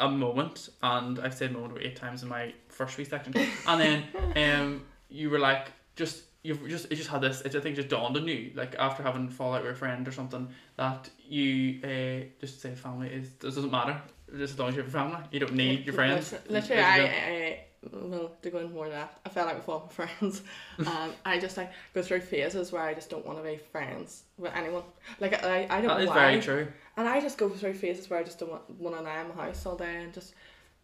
[0.00, 3.34] a moment, and I've said moment about eight times in my first week section,
[3.66, 4.04] and then
[4.36, 7.40] um you were like just you've just it just had this.
[7.42, 10.12] It, I think just dawned on you like after having fallout with a friend or
[10.12, 14.00] something that you uh just say family is it doesn't matter
[14.38, 16.34] just as long as you have a family you don't need your friends.
[16.48, 17.60] Literally, I, I,
[17.92, 20.42] well, to go into more of that, I fell out with all my friends.
[20.78, 24.22] Um, I just like go through phases where I just don't want to be friends
[24.38, 24.82] with anyone.
[25.20, 26.14] Like I, I don't That know is why.
[26.14, 26.68] very true.
[26.96, 29.28] And I just go through phases where I just don't want, want to lie in
[29.28, 30.34] my house all day and just,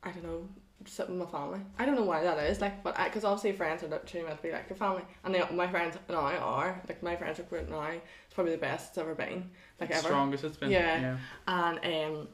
[0.02, 0.48] I don't know,
[0.86, 1.60] sit with my family.
[1.78, 4.42] I don't know why that is, like, but because obviously friends are literally meant to
[4.42, 7.82] be like your family, and they, my friends now are like my friends group now.
[7.82, 10.08] It's probably the best it's ever been, like ever.
[10.08, 10.70] Strongest it's been.
[10.70, 11.00] Yeah.
[11.00, 11.18] yeah.
[11.46, 11.78] And
[12.16, 12.28] um,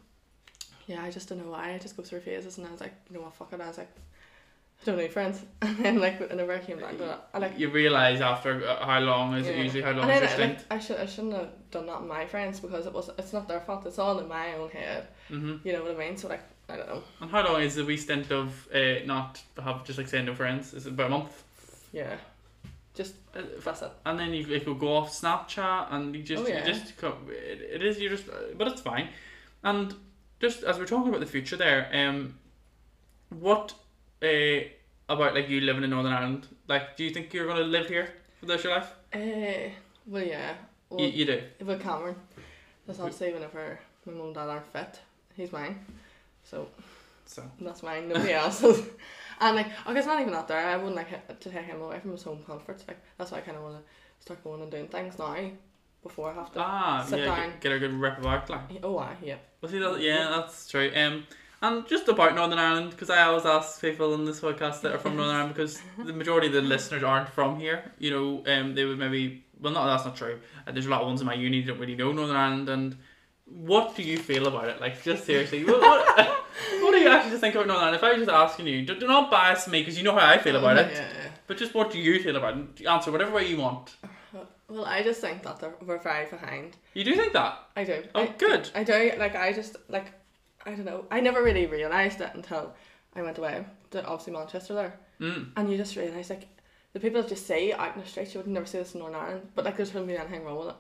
[0.87, 1.72] yeah, I just don't know why.
[1.75, 3.61] I just go through phases, and I was like, you know what, fuck it.
[3.61, 3.90] I was like,
[4.83, 5.42] I don't need friends.
[5.62, 6.94] And then like whenever I came back
[7.35, 7.59] I like.
[7.59, 9.62] You realise after uh, how long is it Yeah.
[9.62, 11.87] usually how long and is then, your I- like, I should I shouldn't have done
[11.87, 13.87] that my friends because it was it's not their fault.
[13.87, 15.09] It's all in my own head.
[15.29, 16.16] hmm You know what I mean?
[16.16, 17.03] So like I don't know.
[17.20, 20.35] And how long is the wee stint of uh, not have just like saying no
[20.35, 20.75] friends?
[20.75, 21.42] Is it about a month?
[21.92, 22.16] Yeah,
[22.94, 23.90] just Uh, that's it.
[24.05, 26.59] and then you, it could go off Snapchat and you just Oh, yeah.
[26.59, 28.25] you just it, it is you just
[28.59, 29.09] but it's fine
[29.62, 29.94] and
[30.40, 32.38] just as we're talking about the future there um
[33.31, 33.75] what
[34.22, 34.61] uh
[35.09, 38.09] about like you living in Northern Ireland like do you think you're gonna live here
[38.40, 39.70] for the rest of your life Uh,
[40.07, 40.55] well yeah.
[40.90, 42.14] Well, you, you do with Cameron,
[42.87, 45.01] that's obviously whenever my mum and dad aren't fit,
[45.37, 45.79] he's mine.
[46.44, 46.68] So
[47.25, 48.09] so that's mine.
[48.09, 48.87] Nobody else's.
[49.38, 50.66] And like, okay, it's not even that there.
[50.66, 52.85] I wouldn't like to take him away from his home comforts.
[52.88, 53.83] Like that's why I kind of want to
[54.25, 55.37] start going and doing things now,
[56.07, 56.61] before I have to.
[56.61, 57.51] ah sit yeah down.
[57.51, 59.37] get, get a good rep of art like Oh, I yeah.
[59.61, 61.25] well see that yeah that's true um
[61.62, 64.99] and just about Northern Ireland because I always ask people in this podcast that are
[64.99, 68.75] from Northern Ireland because the majority of the listeners aren't from here you know um
[68.75, 71.27] they would maybe well not that's not true uh, there's a lot of ones in
[71.27, 72.97] my uni that don't really know Northern Ireland and
[73.47, 76.29] what do you feel about it like just seriously what, what,
[76.83, 78.85] what do you actually just think about Northern Ireland if I was just asking you
[78.85, 81.31] do, do not bias me because you know how I feel about it Yeah, yeah.
[81.47, 83.95] but just what do you feel about it answer whatever way you want
[84.69, 86.77] Well, I just think that they're, we're very behind.
[86.95, 88.03] you do think that I do.
[88.15, 89.13] oh I, good I do.
[89.19, 90.13] Like I just like
[90.65, 91.05] I don't know.
[91.11, 92.75] I never really realized it until
[93.15, 95.49] I went away to obviously Manchester there, mm.
[95.57, 96.49] and you just realize like
[96.93, 99.01] the people that just say out in the streets you would never see this in
[99.01, 100.75] Northern Ireland, but like there shouldn't be anything wrong with it.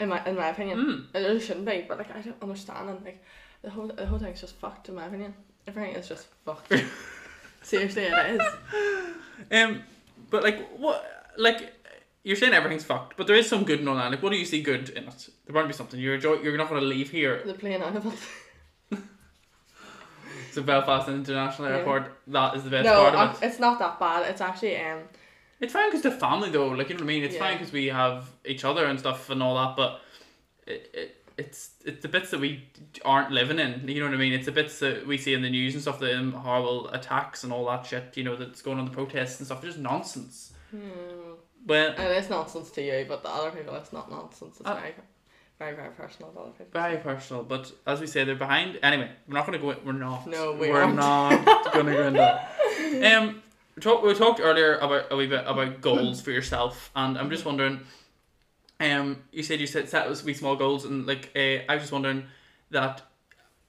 [0.00, 1.14] In my in my opinion, Mm.
[1.14, 1.84] it really shouldn't be.
[1.88, 3.22] But like I don't understand and like
[3.62, 5.32] the whole the whole thing's just fucked in my opinion.
[5.68, 6.72] Everything is just fucked.
[7.62, 8.42] Seriously, it is.
[9.52, 9.82] Um,
[10.30, 11.04] but like what,
[11.36, 11.75] like
[12.26, 14.10] you're saying everything's fucked, but there is some good in Ireland.
[14.14, 15.28] Like, what do you see good in it?
[15.46, 16.34] There might be something You're enjoy.
[16.42, 17.40] You're not going to leave here.
[17.46, 18.98] The plane of it.
[20.52, 21.76] So Belfast International Yeah.
[21.76, 23.46] Airport, that is the best no, part of it.
[23.46, 24.28] it's not that bad.
[24.30, 25.00] It's actually um
[25.60, 27.24] It's fine because the family though, like you know what I mean.
[27.24, 29.76] It's fine because we have each other and stuff and all that.
[29.76, 30.00] But
[30.66, 32.64] it, it it's it's the bits that we
[33.04, 33.86] aren't living in.
[33.86, 34.32] You know what I mean?
[34.32, 36.00] It's the bits that we see in the news and stuff.
[36.00, 38.16] The um, horrible attacks and all that shit.
[38.16, 39.58] You know that's going on the protests and stuff.
[39.58, 40.54] It's just nonsense.
[40.70, 41.25] hmm,
[41.66, 44.58] Well, and it's nonsense to you, but the other people it's not nonsense.
[44.60, 44.94] It's Uh, very
[45.58, 46.66] very very personal to other people.
[46.72, 48.78] Very personal, but as we say, they're behind.
[48.82, 49.70] Anyway, we're not going to go.
[49.70, 50.26] In, we're not.
[50.26, 52.52] No, we are not going to go into that.
[52.86, 53.42] Um,
[53.74, 54.04] we talked.
[54.04, 57.80] We talked earlier about a wee bit about goals for yourself, and I'm just wondering.
[58.78, 61.92] Um, you said you set set wee small goals, and like uh, I was just
[61.92, 62.26] wondering
[62.70, 63.02] that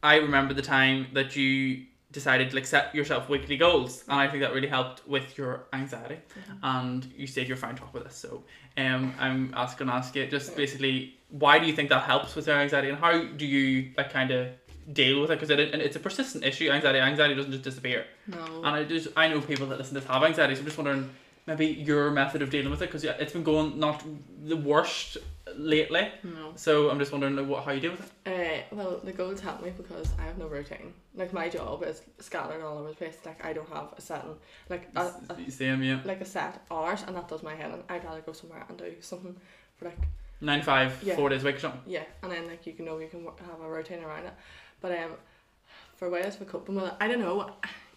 [0.04, 1.86] I remember the time that you
[2.20, 5.54] decided to like set yourself weekly goals, and I think that really helped with your
[5.82, 6.20] anxiety.
[6.64, 8.44] And you said you're fine to talk with us, so
[8.84, 10.98] um, I'm asking ask you just basically
[11.30, 14.32] why do you think that helps with your anxiety, and how do you like kind
[14.32, 14.48] of
[14.94, 15.36] deal with it?
[15.36, 16.70] Because it, and it's a persistent issue.
[16.70, 18.06] Anxiety, anxiety doesn't just disappear.
[18.28, 18.44] No.
[18.64, 20.78] And I just I know people that listen to this have anxiety, so I'm just
[20.78, 21.10] wondering
[21.46, 24.04] maybe your method of dealing with it because it's been going not
[24.44, 25.18] the worst
[25.58, 26.10] lately.
[26.24, 26.52] no.
[26.56, 28.66] So I'm just wondering like, what how you deal with it.
[28.72, 30.94] Uh, well, the goals help me because I have no routine.
[31.16, 33.18] Like my job is scattered all over the place.
[33.26, 34.36] Like I don't have a certain
[34.70, 36.00] like a, a, Same, yeah.
[36.06, 37.72] like a set hours, and that does my head.
[37.72, 39.36] And I'd rather go somewhere and do something
[39.78, 40.00] for like
[40.40, 41.16] Nine five, Yeah.
[41.16, 41.82] four days a week or something.
[41.88, 44.34] yeah, and then like you can know you can have a routine around it.
[44.82, 45.12] But um,
[45.96, 47.52] for ways for coping with it, I don't know.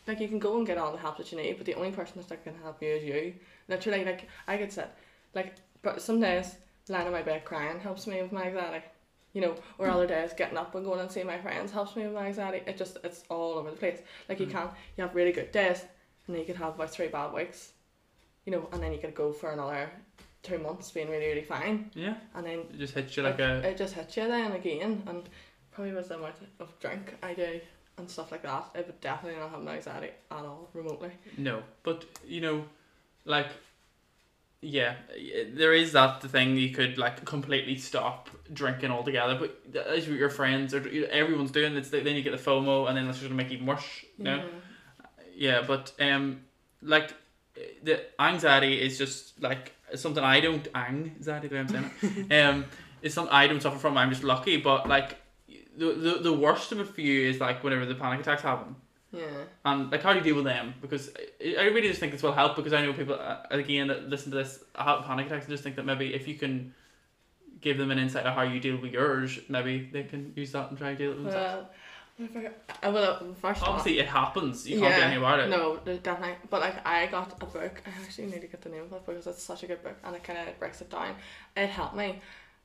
[0.06, 1.90] Like you can go and get all the help that you need, but the only
[1.92, 3.34] person that's going to help you is you.
[3.68, 4.88] Literally, like I could sit,
[5.34, 6.54] like, but some days
[6.90, 8.84] lying in my bed crying helps me with my anxiety.
[9.32, 12.04] You know, or other days getting up and going and seeing my friends helps me
[12.04, 12.62] with my anxiety.
[12.66, 14.00] It just it's all over the place.
[14.28, 14.50] Like you Mm.
[14.50, 15.84] can you have really good days,
[16.26, 17.72] and then you could have about three bad weeks.
[18.44, 19.88] You know, and then you could go for another
[20.42, 23.64] two months being really really fine, Yeah, and then it just hits you like it,
[23.64, 23.68] a.
[23.70, 25.28] it just hits you then again and
[25.70, 27.60] probably with the amount of drink I do
[27.98, 31.62] and stuff like that it would definitely not have my anxiety at all remotely No,
[31.82, 32.64] but you know,
[33.26, 33.50] like,
[34.62, 34.96] yeah,
[35.52, 39.34] there is that thing you could like completely stop drinking altogether.
[39.34, 43.06] But as your friends or everyone's doing it, then you get the FOMO, and then
[43.06, 44.04] that's just gonna make it even worse.
[44.18, 44.44] You know?
[45.34, 46.42] Yeah, but um,
[46.82, 47.14] like
[47.82, 51.90] the anxiety is just like something I don't anxiety the way I'm saying
[52.28, 52.32] it.
[52.44, 52.66] um,
[53.00, 53.96] it's something I don't suffer from.
[53.96, 55.16] I'm just lucky, but like
[55.76, 58.76] the, the the worst of it for you is like whenever the panic attacks happen.
[59.12, 59.26] Yeah.
[59.64, 60.74] And like, how do you deal with them?
[60.80, 62.56] Because I, I really just think this will help.
[62.56, 65.64] Because I know people uh, again that listen to this have panic attacks and just
[65.64, 66.74] think that maybe if you can
[67.60, 70.70] give them an insight of how you deal with yours, maybe they can use that
[70.70, 71.68] and try to deal with themselves.
[72.18, 74.68] Well, I, I, well, first of all, Obviously, it happens.
[74.68, 75.48] You can't do Yeah, anything about it.
[75.48, 76.36] No, definitely.
[76.50, 77.82] But like, I got a book.
[77.86, 79.96] I actually need to get the name of it because it's such a good book,
[80.04, 81.14] and it kind of breaks it down.
[81.56, 82.20] It helped me.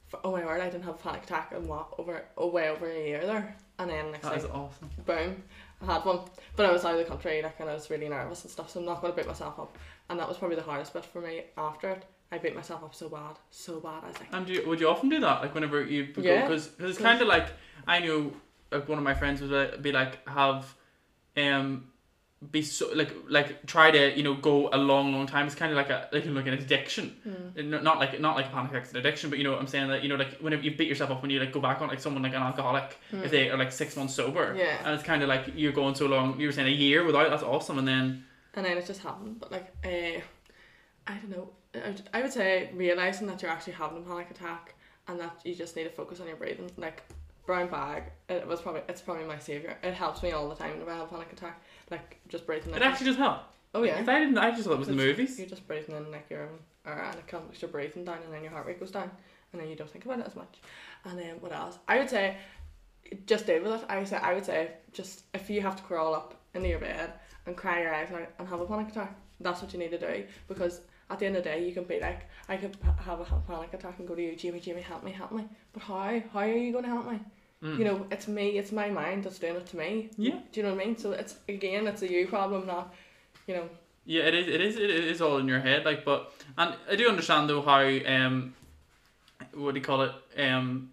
[0.07, 0.61] For, oh my word!
[0.61, 3.55] I didn't have a panic attack and walk over oh, way over a year there,
[3.79, 4.89] and then next That thing, is awesome.
[5.05, 5.43] boom,
[5.87, 6.19] I had one.
[6.55, 8.69] But I was out of the country, like, and I was really nervous and stuff.
[8.71, 9.77] So I'm not going to beat myself up,
[10.09, 11.43] and that was probably the hardest bit for me.
[11.57, 14.03] After it, I beat myself up so bad, so bad.
[14.03, 15.41] I was like, And do you, would you often do that?
[15.41, 17.47] Like whenever you go, Yeah, because it's kind of like
[17.87, 18.33] I knew
[18.71, 20.73] like one of my friends would uh, be like have,
[21.37, 21.85] um,
[22.51, 25.45] be so like like try to you know go a long long time.
[25.47, 27.15] It's kind of like a like like an addiction.
[27.57, 29.29] N- Not like not like a panic attack, an addiction.
[29.29, 31.21] But you know what I'm saying that you know like whenever you beat yourself up
[31.21, 33.71] when you like go back on like someone like an alcoholic if they are like
[33.71, 34.55] six months sober.
[34.57, 34.77] Yeah.
[34.83, 36.39] And it's kind of like you're going so long.
[36.39, 37.29] You were saying a year without.
[37.29, 37.77] That's awesome.
[37.79, 39.39] And then and then it just happened.
[39.39, 40.19] But like, uh,
[41.07, 41.49] I don't know.
[42.13, 44.75] I would- say realizing that you're actually having a panic attack
[45.07, 46.71] and that you just need to focus on your breathing.
[46.77, 47.03] Like
[47.45, 49.77] brown bag, it was probably it's probably my savior.
[49.83, 51.61] It helps me all the time whenever I have a panic attack.
[51.91, 52.73] Like just breathing.
[52.73, 52.83] it in.
[52.83, 53.43] actually does help.
[53.73, 53.99] oh yeah.
[53.99, 55.37] If I didn't, I just thought it was the movies.
[55.37, 56.49] You're just breathing in like your
[56.85, 59.09] or and it comes you're breathing down and then your heart rate goes down
[59.51, 60.59] and then you don't think about it as much.
[61.05, 61.77] And then what else?
[61.87, 62.37] I would say
[63.25, 63.85] just deal with it.
[63.89, 66.79] I would say I would say just if you have to crawl up into your
[66.79, 67.13] bed
[67.45, 69.99] and cry your eyes out and have a panic attack, that's what you need to
[69.99, 73.19] do because at the end of the day you can be like I could have
[73.19, 75.47] a panic attack and go to you, Jamie, Jamie, help me, help me.
[75.73, 76.21] But how?
[76.33, 77.19] How are you going to help me?
[77.65, 77.79] Mm.
[77.79, 80.09] You know, it's me, it's my mind that's doing it to me.
[80.17, 80.37] Yeah.
[80.51, 80.97] Do you know what I mean?
[80.97, 82.93] So it's again, it's a you problem, not
[83.47, 83.69] you know.
[84.05, 84.47] Yeah, it is.
[84.47, 84.75] It is.
[84.75, 85.83] It is all in your head.
[85.83, 88.53] Like, but and I do understand though how um,
[89.55, 90.11] what do you call it?
[90.37, 90.91] Um,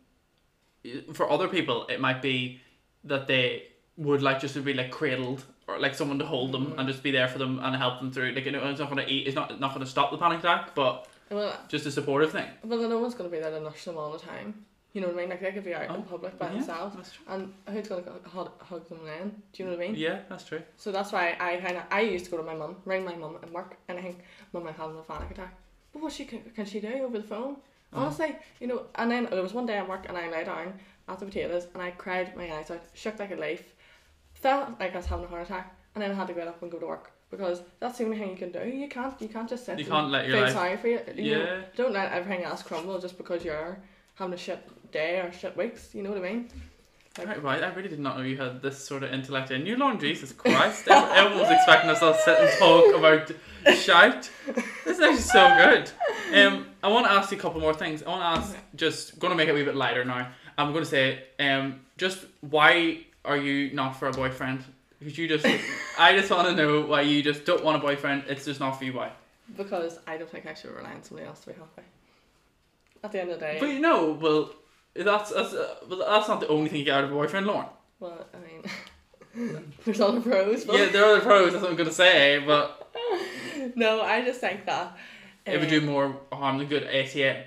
[1.13, 2.61] for other people, it might be
[3.05, 3.65] that they
[3.99, 7.03] would like just to be like cradled or like someone to hold them and just
[7.03, 8.33] be there for them and help them through.
[8.33, 9.27] Like, you know, it's not gonna eat.
[9.27, 12.49] It's not not gonna stop the panic attack, but Well, just a supportive thing.
[12.65, 14.65] Well, no one's going to be there to nurse them all the time.
[14.93, 15.31] You know what I mean?
[15.31, 17.25] Like they could be out Oh, in public by yeah, themselves, That's true.
[17.29, 19.43] and who's going to hug, hug them then?
[19.53, 19.95] Do you know what I mean?
[19.97, 20.61] Yeah, that's true.
[20.77, 23.15] So that's why I kind of I used to go to my mum, ring my
[23.15, 24.19] mum at work, and I think
[24.53, 25.55] mum I'm having a panic attack.
[25.93, 27.57] But what she can, can she do over the phone?
[27.93, 28.05] Uh-huh.
[28.05, 28.83] Honestly, you know.
[28.97, 30.75] And then there was one day at work, and I lay down
[31.09, 33.63] at the potatoes, and I cried my eyes out, shook like a leaf,
[34.35, 36.61] felt like I was having a heart attack, and then I had to get up
[36.63, 38.67] and go to work because that's the only thing you can do.
[38.69, 39.79] You can't you can't just sit.
[39.79, 40.53] You and can't let your feel life.
[40.53, 41.01] sorry for you.
[41.15, 41.61] you know, Yeah.
[41.77, 43.79] don't let everything else crumble just because you're
[44.15, 44.61] having a shit
[44.93, 45.95] day or shit weeks.
[45.95, 46.49] You know what I mean?
[47.19, 47.63] Like, Right, right.
[47.63, 49.99] I really did not know you had this sort of intellect in you, Lauren.
[50.01, 50.89] Jesus Christ!
[50.89, 54.31] Everyone was expecting us all to sit and talk about shite.
[54.85, 55.91] This is actually so good.
[56.35, 58.03] Um, I want to ask you a couple more things.
[58.03, 58.61] I want to ask, Okay.
[58.77, 60.29] just going to make it a wee bit lighter now.
[60.57, 64.65] I'm going to say, um, just why are you not for a boyfriend?
[64.99, 65.45] Because you just,
[65.99, 68.25] I just want to know why you just don't want a boyfriend.
[68.29, 68.95] It's just not for you.
[68.95, 69.11] Why?
[69.57, 71.83] because I don't think I should rely on somebody else to be happy.
[73.05, 74.51] At the end of the day, But you know, well,
[74.95, 77.47] that's that's uh, well, that's not the only thing you get out of a boyfriend,
[77.47, 77.67] Lauren.
[78.01, 78.39] well, I
[79.37, 80.65] mean, there's other pros.
[80.65, 81.53] But Yeah, there are other pros.
[81.53, 82.39] That's what I'm going to say.
[82.47, 82.93] But
[83.77, 84.97] no, I just think that.
[85.47, 86.85] it would um, do more harm than good.
[86.85, 87.45] ATA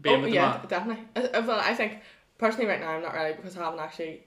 [0.00, 0.66] being oh, with the yeah, man.
[0.68, 1.04] definitely.
[1.16, 1.98] Uh, uh, Well, I think
[2.38, 4.24] personally right now I'm not ready because I haven't actually.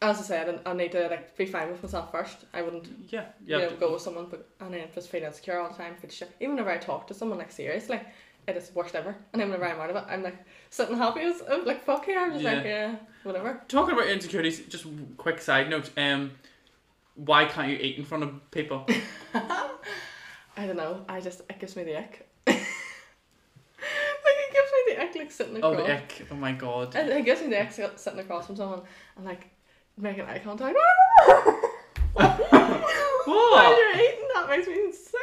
[0.00, 2.38] As I said, I I need to like be fine with myself first.
[2.52, 3.58] I wouldn't Yeah, you yeah.
[3.58, 6.30] know, go with someone but and then just feel insecure all the time shit.
[6.40, 8.00] Even if I talk to someone like seriously,
[8.48, 9.14] it is worst ever.
[9.32, 10.36] And then whenever I'm out of it, I'm like
[10.70, 13.62] sitting happy as I'm like fuck yeah, I'm just like yeah, whatever.
[13.68, 15.90] Talking about insecurities, just quick side note.
[15.96, 16.32] Um,
[17.14, 18.86] why can't you eat in front of people?
[19.34, 21.04] I don't know.
[21.08, 22.28] I just it gives me the ick.
[22.46, 25.86] like it gives me the ick like sitting Oh, across.
[25.86, 26.26] the ick!
[26.30, 26.94] Oh my god.
[26.94, 28.82] It, it gives me the ick sit- sitting across from someone
[29.16, 29.48] and like
[29.96, 30.76] making eye contact.
[33.24, 35.20] While you're eating, that makes me sick.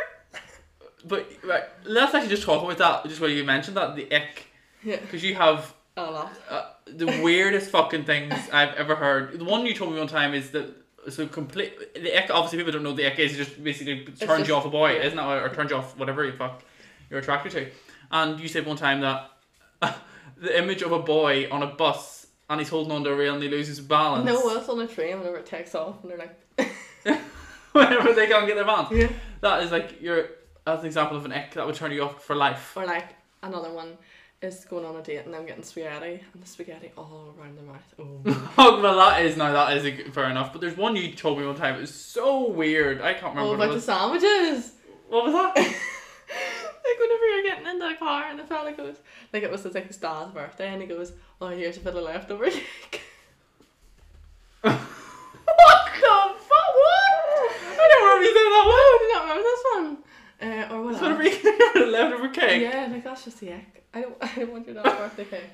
[1.05, 3.09] But right, let's actually just talk about that.
[3.09, 4.47] Just when you mentioned that the ick,
[4.83, 6.31] Yeah, because you have a lot.
[6.49, 9.37] uh, the weirdest fucking things I've ever heard.
[9.39, 10.75] The one you told me one time is that
[11.09, 12.29] so complete the ick.
[12.29, 13.35] Obviously, people don't know the ick is.
[13.37, 15.03] Just basically turns just- you off a boy, yeah.
[15.05, 15.23] isn't it?
[15.23, 16.63] Or, turns you off whatever you fuck
[17.09, 17.67] you're attracted to.
[18.11, 19.31] And you said one time that
[20.37, 23.35] the image of a boy on a bus and he's holding on to a rail
[23.35, 24.25] and he loses balance.
[24.25, 26.35] No, well, it's on a train whenever it takes off and they're like,
[27.71, 28.89] whenever they can't get their balance.
[28.91, 29.09] yeah.
[29.41, 30.29] That is like your
[30.69, 32.73] that's an example of an ick that would turn you off for life.
[32.75, 33.97] Or like another one
[34.41, 37.65] is going on a date and I'm getting spaghetti and the spaghetti all around their
[37.65, 37.93] mouth.
[37.99, 38.79] Oh.
[38.81, 40.51] Well, that is now that is a, fair enough.
[40.51, 41.75] But there's one you told me one time.
[41.75, 43.01] It was so weird.
[43.01, 44.73] I can't remember oh, what it about the sandwiches.
[45.09, 45.75] What was that?
[46.89, 48.95] Like whenever you're getting into the car and the fella goes,
[49.31, 52.03] like it was like his dad's birthday, and he goes, "Oh, here's a bit of
[52.03, 53.01] leftover cake."
[54.61, 56.39] what the fuck?
[56.79, 57.09] What?
[57.63, 59.97] I don't remember you saying that No, I do not remember this one.
[61.09, 61.27] Or what one.
[61.27, 61.43] else?
[61.43, 62.61] Whatever you leftover cake.
[62.61, 63.83] Yeah, like that's just the ick.
[63.93, 64.15] I don't.
[64.21, 65.43] I don't want your dad's birthday cake.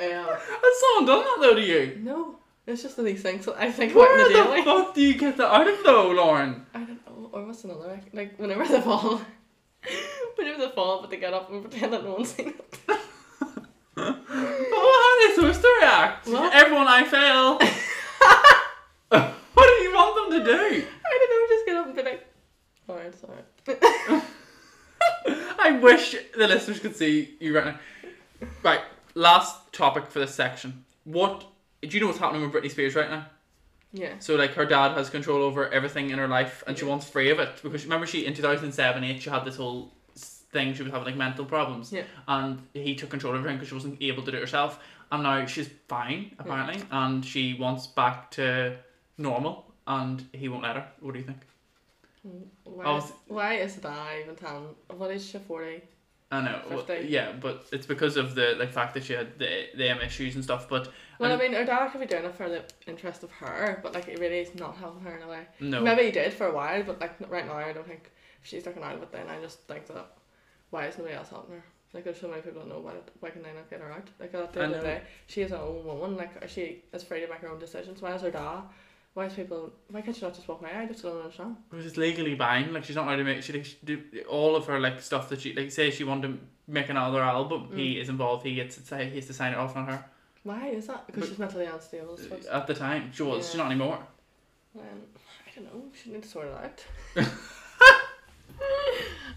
[0.00, 1.98] Um, Has someone done that though to you?
[2.04, 2.36] no,
[2.68, 3.46] it's just these things.
[3.46, 4.62] that I think about Where in the the daily.
[4.62, 6.64] fuck do you get that out of though, Lauren?
[6.72, 7.30] I don't know.
[7.32, 7.90] Or what's another?
[7.94, 8.04] ick?
[8.12, 9.20] Like whenever they fall,
[10.36, 12.78] whenever they fall, but they get up and pretend that no one's seen it.
[12.86, 13.00] But
[13.96, 16.28] what how are they supposed to react?
[16.28, 16.54] What?
[16.54, 17.54] Everyone, I fail.
[19.54, 20.86] what do you want them to do?
[21.04, 21.46] I don't know.
[21.56, 22.26] Just get up and be like,
[22.88, 24.24] "Alright, it's alright."
[25.68, 27.78] I wish the listeners could see you right now.
[28.62, 28.80] Right,
[29.14, 30.84] last topic for this section.
[31.04, 31.44] What
[31.82, 33.26] do you know what's happening with Britney Spears right now?
[33.92, 34.14] Yeah.
[34.18, 37.30] So like her dad has control over everything in her life, and she wants free
[37.30, 39.92] of it because remember she in two thousand seven eight she had this whole
[40.52, 42.04] thing she was having like mental problems, Yeah.
[42.26, 44.78] and he took control of everything because she wasn't able to do it herself,
[45.12, 48.76] and now she's fine apparently, and she wants back to
[49.18, 50.86] normal, and he won't let her.
[51.00, 51.38] What do you think?
[52.66, 54.74] Oh, why, is, was- why is that even telling?
[54.96, 55.82] What is she forty?
[56.30, 59.68] I know, well, yeah, but it's because of the like fact that she had the
[59.74, 60.68] the M issues and stuff.
[60.68, 63.30] But Well, And- I mean, her dad could be doing it for the interest of
[63.30, 65.46] her, but like it really is not helping her in a way.
[65.60, 68.10] no, Maybe he did for a while, but like right now, I don't think
[68.42, 69.10] she's taken out of it.
[69.10, 70.06] Then I just think that
[70.68, 71.64] why is nobody else helping her?
[71.94, 73.10] Like there's so many people that know it.
[73.20, 74.08] Why can they not get her out?
[74.20, 76.18] Like at the end of the day, she is her own woman.
[76.18, 78.02] Like she is free to make her own decisions.
[78.02, 78.64] Why is her dad?
[79.18, 79.72] Why is people?
[79.90, 80.70] Why can't she not just walk away?
[80.72, 81.56] I just don't understand.
[81.68, 82.72] because it's legally bound.
[82.72, 83.42] Like she's not allowed to make.
[83.42, 84.00] She, like, she do
[84.30, 85.72] all of her like stuff that she like.
[85.72, 86.38] Say she wanted to
[86.68, 88.46] make another album, he is involved.
[88.46, 90.04] He gets to say he has to sign it off on her.
[90.44, 91.04] Why is that?
[91.08, 92.16] Because But- she's mentally unstable.
[92.52, 93.44] At the time, she was.
[93.46, 93.62] She's Yeah.
[93.64, 93.98] not anymore.
[94.76, 94.82] Um,
[95.48, 95.90] I don't know.
[96.00, 96.84] She needs to sort it out.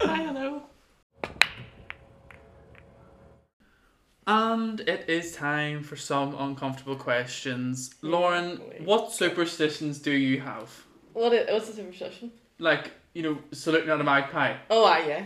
[0.00, 0.62] I don't know.
[4.26, 7.94] And it is time for some uncomfortable questions.
[8.02, 10.70] Lauren, what superstitions do you have?
[11.12, 12.30] What is, what's the superstition?
[12.58, 14.54] Like, you know, saluting at a magpie.
[14.70, 15.24] Oh, I yeah.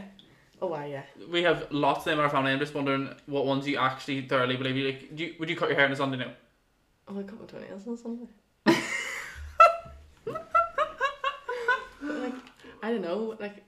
[0.62, 1.03] Oh, I yeah.
[1.30, 2.53] We have lots of them in our family.
[2.53, 4.76] I'm just wondering what ones you actually thoroughly believe.
[4.76, 6.32] You like, do you, would you cut your hair on a Sunday now?
[7.09, 8.26] Oh, I cut my toenails on a Sunday.
[12.03, 12.34] Like,
[12.82, 13.36] I don't know.
[13.40, 13.64] Like,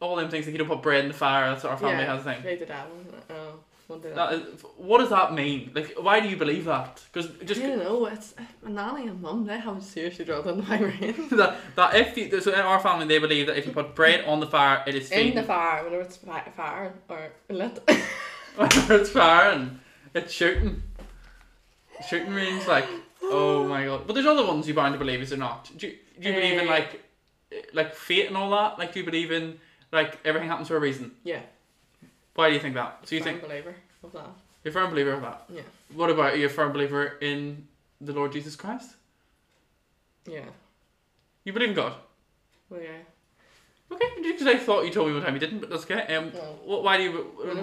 [0.00, 1.48] All them things like you don't put bread in the fire.
[1.48, 2.42] That's what our family yeah, has a thing.
[2.42, 2.92] Pray the devil.
[3.30, 3.47] Oh,
[3.88, 4.14] won't do that.
[4.16, 5.70] That is, what does that mean?
[5.74, 7.02] Like, why do you believe that?
[7.12, 8.06] Because just I don't know.
[8.06, 9.46] It's my nanny and mum.
[9.46, 11.28] They have seriously drilled into my brain.
[11.32, 14.24] that that if you so in our family they believe that if you put bread
[14.26, 17.78] on the fire, it is In the fire, whenever it's fi- fire or lit.
[18.56, 19.78] Whenever it's firing,
[20.14, 20.82] it's shooting.
[22.08, 22.86] Shooting range, like,
[23.22, 24.06] oh my god.
[24.06, 25.70] But there's other ones you bound to believe, is there not?
[25.76, 26.70] Do you, do you believe in Eh.
[26.70, 27.02] like,
[27.72, 28.78] like fate and all that?
[28.78, 29.58] Like, do you believe in
[29.92, 31.12] like everything happens for a reason?
[31.24, 31.40] yeah.
[32.38, 33.00] Why do you think that?
[33.02, 33.74] So you firm think believer
[34.04, 34.28] of that.
[34.62, 35.42] you're a firm believer of that?
[35.48, 35.62] Yeah.
[35.92, 37.66] What about are you a firm believer in
[38.00, 38.94] the Lord Jesus Christ?
[40.24, 40.44] Yeah.
[41.42, 41.94] You believe in God?
[42.70, 42.90] Well, yeah.
[43.90, 46.14] Okay, because I thought you told me one time you didn't, but that's okay.
[46.14, 46.80] Um, No.
[46.80, 47.12] why do you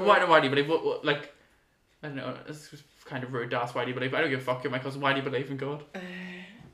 [0.04, 0.68] why, why do you believe?
[0.68, 1.32] What, what like
[2.04, 2.36] I don't know.
[2.50, 4.14] It's kind of rude to ask why do you believe.
[4.14, 4.62] I don't give a fuck.
[4.62, 5.00] You're my cousin.
[5.00, 5.86] Why do you believe in God?
[5.96, 6.00] Uh,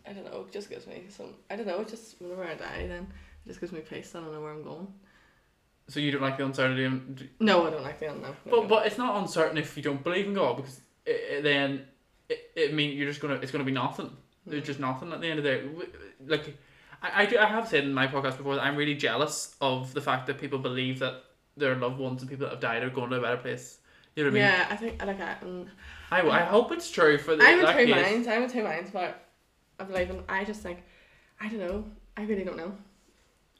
[0.07, 0.45] I don't know.
[0.47, 1.35] It just gives me some.
[1.51, 1.81] I don't know.
[1.81, 3.13] It just whenever I die, then
[3.45, 4.15] it just gives me peace.
[4.15, 4.87] I don't know where I'm going.
[5.91, 6.85] So you don't like the uncertainty.
[6.85, 8.35] and- No, I don't like the unknown.
[8.45, 8.67] No, But no.
[8.67, 11.85] but it's not uncertain if you don't believe in God because it, it, then
[12.29, 14.09] it, it mean you're just gonna it's gonna be nothing.
[14.45, 14.65] There's Mm.
[14.65, 15.63] just nothing at the end of the day.
[16.25, 16.57] Like
[17.03, 19.93] I I, do, I have said in my podcast before that I'm really jealous of
[19.93, 21.15] the fact that people believe that
[21.57, 23.79] their loved ones and people that have died are going to a better place.
[24.15, 24.43] You know what I mean?
[24.43, 25.67] yeah, I think like I, um,
[26.11, 27.89] I, I hope it's true for the, I'm in two case.
[27.89, 28.27] minds.
[28.27, 29.15] I'm in two minds about
[29.79, 30.23] I believe in.
[30.29, 30.79] I just think
[31.39, 31.83] I don't know.
[32.17, 32.73] I really don't know.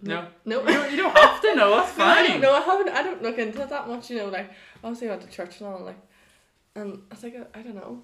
[0.02, 0.28] No.
[0.45, 0.62] No.
[0.62, 1.72] You don't, you don't have to know.
[1.78, 2.28] That's No, I fine.
[2.32, 2.54] don't know.
[2.54, 2.89] I haven't.
[2.89, 4.10] I don't look into it that much.
[4.10, 4.49] You know, like
[4.84, 5.80] obviously I went to church and all.
[5.82, 5.99] Like,
[6.76, 8.02] and I think I, I don't know.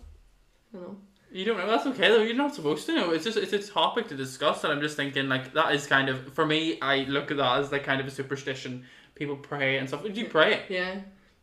[0.74, 0.98] I don't know.
[1.32, 1.68] You don't know.
[1.68, 2.22] That's okay though.
[2.22, 3.12] You're not supposed to know.
[3.12, 6.08] It's just it's a topic to discuss, and I'm just thinking like that is kind
[6.10, 6.80] of for me.
[6.82, 8.86] I look at that as like kind of a superstition.
[9.16, 10.04] People pray and stuff.
[10.04, 10.62] Would you pray?
[10.70, 11.00] Yeah,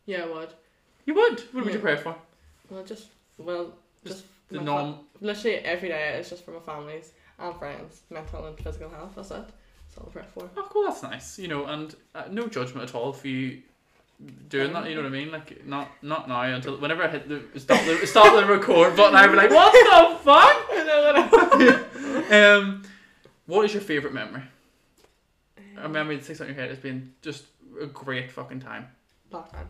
[0.07, 0.51] yeah, I would.
[1.07, 1.41] You would.
[1.53, 2.15] What would you pray for?
[2.71, 3.75] Well, just well,
[4.07, 4.95] just, The my norm.
[4.95, 9.13] fa- literally every day It's just for my families and friends, mental and physical health.
[9.17, 9.45] That's it.
[9.95, 10.51] That's all I pray for.
[10.57, 10.85] Oh, cool.
[10.85, 11.39] That's nice.
[11.39, 13.63] You know, and uh, no judgment at all for you
[14.49, 14.89] doing that.
[14.89, 15.31] You know what I mean?
[15.31, 19.15] Like not not now until whenever I hit the stop the stop the record button,
[19.15, 20.67] I'd be like, what the fuck?
[20.73, 21.89] I know
[22.27, 22.55] what I.
[22.57, 22.83] um,
[23.47, 24.43] what is your favorite memory?
[25.79, 27.45] A memory that sticks out in your head has been just
[27.81, 28.87] a great fucking time.
[29.31, 29.69] Black time.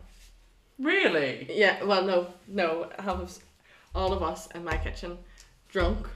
[0.79, 1.47] Really?
[1.51, 1.83] Yeah.
[1.83, 2.89] Well, no, no.
[2.97, 3.37] I have
[3.93, 5.17] all of us in my kitchen,
[5.69, 6.07] drunk,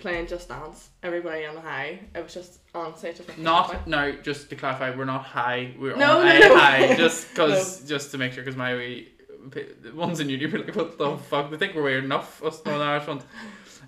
[0.00, 2.00] playing Just Dance, everybody on the high.
[2.14, 5.74] It was just honestly just a Not no, just to clarify, we're not high.
[5.78, 6.56] We're No, on no, a no.
[6.58, 10.74] high, just because, just to make sure, because my the ones in uni were like,
[10.76, 11.50] what the fuck?
[11.50, 12.42] They think we're weird enough.
[12.44, 13.22] Us Northern Irish ones.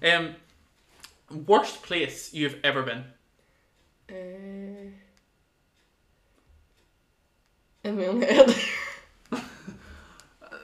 [0.02, 0.34] Um,
[1.46, 3.04] worst place you've ever been?
[4.10, 4.90] Uh,
[7.84, 8.54] in my own head.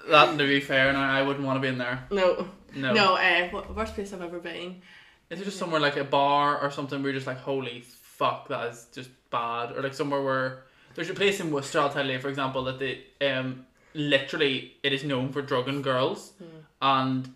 [0.09, 2.05] That to be fair, and I, I wouldn't want to be in there.
[2.11, 2.49] no.
[2.75, 2.93] No.
[2.93, 4.83] No, uh, worst place I've ever been.
[5.31, 8.49] Is it just somewhere like a bar or something where you're just like, holy fuck,
[8.49, 9.73] that is just bad?
[9.77, 10.65] Or like somewhere where
[10.95, 14.93] there's a place in Worcester, I'll tell you, for example, that they um literally it
[14.93, 16.33] is known for drugging girls
[16.81, 17.35] and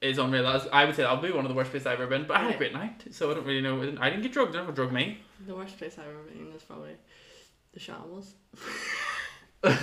[0.00, 0.46] is unreal.
[0.72, 2.26] I would say that would be one of the worst places I've ever been.
[2.26, 3.80] But I had a great night, so I don't really know.
[3.80, 4.54] I didn't, I didn't get drugged.
[4.54, 5.18] Never drugged me.
[5.46, 6.96] The worst place I've ever been is probably
[7.72, 8.34] the shambles.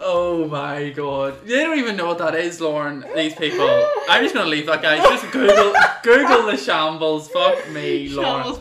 [0.00, 1.44] Oh my god.
[1.44, 3.04] They don't even know what that is, Lauren.
[3.16, 3.68] These people.
[4.08, 4.96] I'm just gonna leave that guy.
[4.98, 5.72] Just Google
[6.04, 7.28] Google the shambles.
[7.30, 8.44] Fuck me, Lauren.
[8.44, 8.58] Shambles.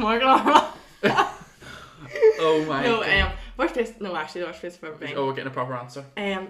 [2.40, 3.20] Oh my no, god.
[3.22, 3.94] um, worst place.
[4.00, 5.14] No, actually, the worst place I've ever been.
[5.16, 6.04] Oh, we're getting a proper answer.
[6.18, 6.48] Um,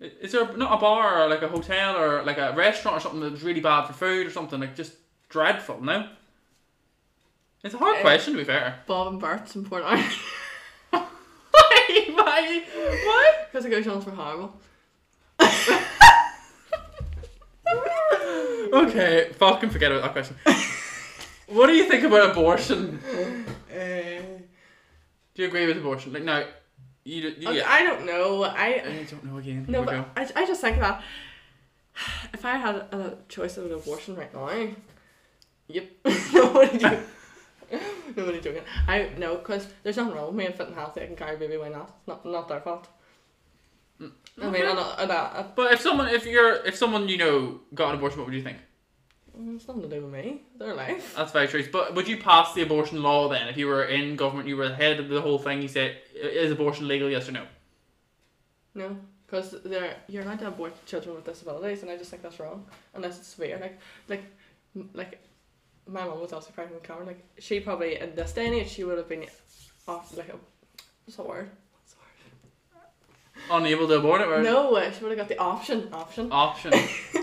[0.00, 3.20] Is there not a bar or like a hotel or like a restaurant or something
[3.20, 4.92] that's really bad for food or something like just
[5.30, 5.82] dreadful?
[5.82, 6.06] No.
[7.64, 8.80] It's a hard Uh, question to be fair.
[8.86, 10.12] Bob and Bert's in Port Ireland.
[10.90, 12.62] Why?
[13.04, 13.45] Why?
[13.56, 13.62] What?
[13.64, 14.52] Because the goes were horrible.
[18.72, 20.36] Okay, fucking forget about that question.
[21.46, 22.98] what do you think about abortion?
[23.70, 24.20] Uh,
[25.34, 26.12] Do you agree with abortion?
[26.12, 26.44] Like now,
[27.04, 27.70] you, you okay, yeah.
[27.70, 28.42] I don't know.
[28.42, 29.64] I I don't know again.
[29.68, 31.02] no, but I, I just think that
[32.34, 34.50] if I had a choice of an abortion right now,
[35.68, 35.86] yep,
[36.34, 36.98] nobody do.
[38.16, 38.64] Nobody doing it.
[38.88, 40.46] I no, because there's nothing wrong with me.
[40.46, 41.02] I'm fit and healthy.
[41.02, 41.56] I can carry a baby.
[41.56, 41.94] Why not?
[41.98, 42.88] It's not not their fault.
[44.00, 47.60] I mean, I'm not, I'm not, But if someone, if you're, if someone you know
[47.74, 48.58] got an abortion, what would you think?
[49.38, 50.42] Mm, it's nothing to do with me.
[50.58, 51.14] Their life.
[51.16, 51.64] That's very true.
[51.70, 53.48] But would you pass the abortion law then?
[53.48, 55.62] If you were in government, you were the head of the whole thing.
[55.62, 57.10] You said, is abortion legal?
[57.10, 57.46] Yes or no?
[58.74, 62.38] No, because they're you're allowed to abort children with disabilities, and I just think that's
[62.38, 63.58] wrong unless it's severe.
[63.58, 63.78] Like
[64.08, 64.24] like
[64.92, 65.18] like
[65.86, 67.06] my mom was also pregnant with Cameron.
[67.06, 69.24] Like she probably in this day and age she would have been
[69.88, 70.36] off like a
[71.06, 71.50] what's that word?
[73.48, 74.42] What's the Unable to abort it or?
[74.42, 76.72] No, she would have got the option option option?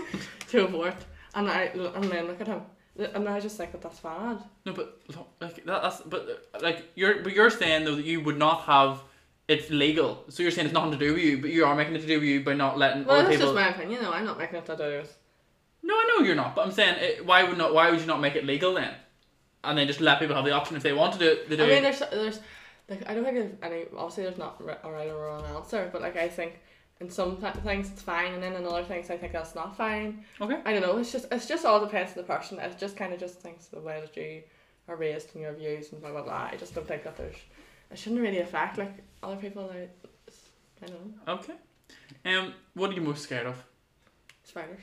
[0.48, 0.96] to abort,
[1.34, 2.62] and I and then look at him,
[2.96, 4.38] and I just think that that's bad.
[4.64, 5.00] no, but
[5.40, 9.02] like that, that's but like you're but you're saying though that you would not have
[9.48, 10.24] it's legal.
[10.28, 12.06] So you're saying it's nothing to do with you, but you are making it to
[12.06, 13.52] do with you by not letting Well, other that's people.
[13.52, 14.02] just my opinion.
[14.02, 14.12] though.
[14.12, 15.16] I'm not making it to do with.
[15.82, 17.74] No, I know you're not, but I'm saying it, why would not?
[17.74, 18.94] Why would you not make it legal then?
[19.62, 21.48] And then just let people have the option if they want to do it.
[21.50, 21.64] They do.
[21.64, 22.40] I mean, there's there's
[22.88, 23.84] like I don't think there's any.
[23.96, 26.60] Obviously, there's not a right or wrong answer, but like I think
[27.00, 29.76] in some th- things it's fine, and then in other things I think that's not
[29.76, 30.24] fine.
[30.40, 30.60] okay.
[30.64, 30.98] I don't know.
[30.98, 32.58] It's just it's just all depends on the person.
[32.58, 34.42] It just kind of just thinks the way that you
[34.88, 36.48] are raised and your views and blah blah blah.
[36.52, 37.36] I just don't think that there's.
[37.90, 39.66] It shouldn't really affect like other people.
[39.66, 39.90] Like,
[40.82, 41.32] I don't know.
[41.34, 41.54] Okay.
[42.26, 43.62] Um, what are you most scared of?
[44.44, 44.80] Spiders.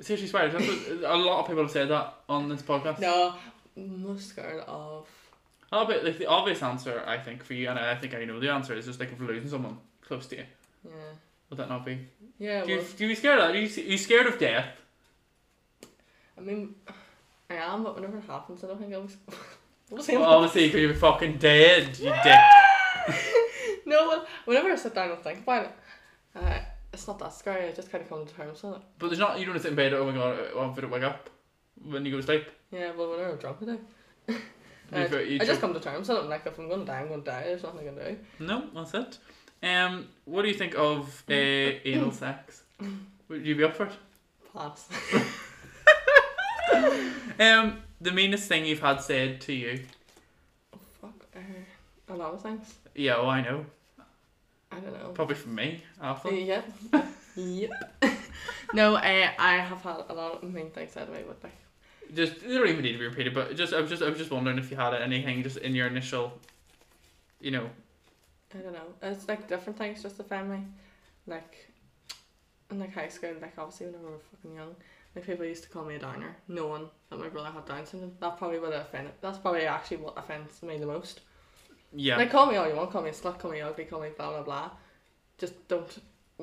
[0.00, 0.52] Seriously, spiders.
[0.52, 3.00] That's what, a lot of people have said that on this podcast.
[3.00, 3.34] No,
[3.76, 5.08] most scared of.
[5.70, 8.40] Of it, like the obvious answer, I think, for you, and I think I know
[8.40, 10.44] the answer is just like if you're losing someone close to you.
[10.84, 10.90] Yeah.
[11.50, 12.08] Would that not be?
[12.38, 12.64] Yeah.
[12.64, 13.54] Do you, Well, do you be scared of that?
[13.54, 14.80] Are you, are you scared of death?
[16.36, 16.74] I mean,
[17.50, 19.16] I am, but whenever it happens, I don't think I was.
[19.90, 22.38] We'll obviously, because you're fucking dead, you dick.
[23.86, 25.72] no, well, whenever I sit down and think about it,
[26.36, 26.58] uh,
[26.92, 27.68] it's not that scary.
[27.68, 28.82] I just kind of come to terms with it.
[28.98, 31.04] But there's not, you don't sit in bed, oh my god, I want to wake
[31.04, 31.30] up
[31.82, 32.44] when you go to sleep.
[32.70, 34.38] Yeah, well, whenever I'm drunk, I do.
[34.92, 36.20] I, feel- you I just come to terms with it.
[36.20, 37.42] and, Like, if I'm going to die, I'm going to die.
[37.44, 38.16] There's nothing I can do.
[38.40, 39.18] No, that's it.
[39.62, 42.62] Um, what do you think of uh, anal sex?
[43.28, 43.92] Would you be up for it?
[44.52, 44.88] Pass.
[47.40, 49.84] Um, the meanest thing you've had said to you?
[51.00, 51.12] Fuck.
[51.36, 52.74] Uh, a lot of things.
[52.96, 53.64] Yeah, oh, I know.
[54.72, 55.10] I don't know.
[55.10, 56.34] Probably from me, Alpha.
[56.34, 56.72] Yep.
[57.36, 57.70] yep.
[58.74, 61.56] no, I I have had a lot of mean things said to me, but like,
[62.14, 64.18] Just they don't even need to be repeated, but just I was just I was
[64.18, 66.32] just wondering if you had anything just in your initial,
[67.40, 67.68] you know.
[68.54, 68.94] I don't know.
[69.02, 70.64] It's like different things just offend me.
[71.26, 71.70] Like,
[72.70, 74.74] in like high school, like obviously when we were fucking young,
[75.14, 78.12] like people used to call me a downer, knowing that my brother had Down syndrome.
[78.20, 79.12] That probably would have offended.
[79.20, 81.20] That's probably actually what offends me the most.
[81.94, 84.00] Yeah, Like, call me all you want, call me a slut, call me ugly, call
[84.00, 84.70] me blah blah blah.
[85.38, 85.98] Just don't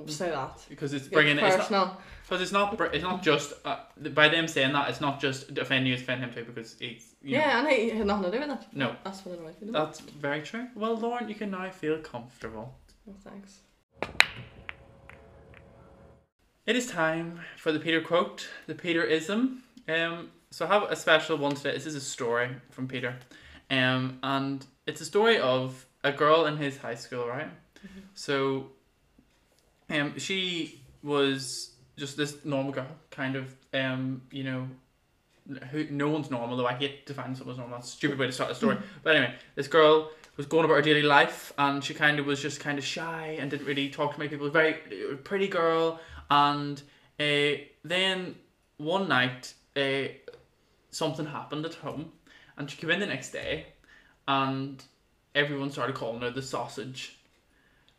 [0.08, 0.64] say that.
[0.70, 1.98] because it's bringing it's not personal.
[2.24, 3.78] because it's not it's not just uh,
[4.14, 7.16] by them saying that it's not just offending you, it's offending him too because he's
[7.24, 8.66] you know, Yeah, and he had nothing to do with it.
[8.74, 9.68] no That's what annoys me.
[9.68, 10.68] the that's very true.
[10.76, 12.76] Well, Lauren, you can now feel comfortable.
[13.10, 13.60] Oh, thanks.
[16.66, 19.64] It is time for the Peter quote, the Peterism.
[19.88, 21.74] Um, so I have a special one today.
[21.74, 23.18] This is a story from Peter,
[23.70, 27.50] um, and it's a story of a girl in his high school, right?
[28.16, 28.72] So,
[29.90, 34.68] um, she was just this normal girl, kind of, um, you know,
[35.72, 36.66] who no one's normal though.
[36.66, 37.78] I hate defining someone's normal.
[37.78, 38.78] That's a stupid way to start a story.
[39.04, 42.42] But anyway, this girl was going about her daily life, and she kind of was
[42.42, 44.50] just kind of shy and didn't really talk to many people.
[44.50, 46.82] Very uh, pretty girl, and
[47.20, 48.36] uh, then
[48.78, 50.08] one night, uh,
[50.92, 52.12] something happened at home,
[52.58, 53.68] and she came in the next day,
[54.28, 54.84] and
[55.34, 57.20] everyone started calling her the sausage.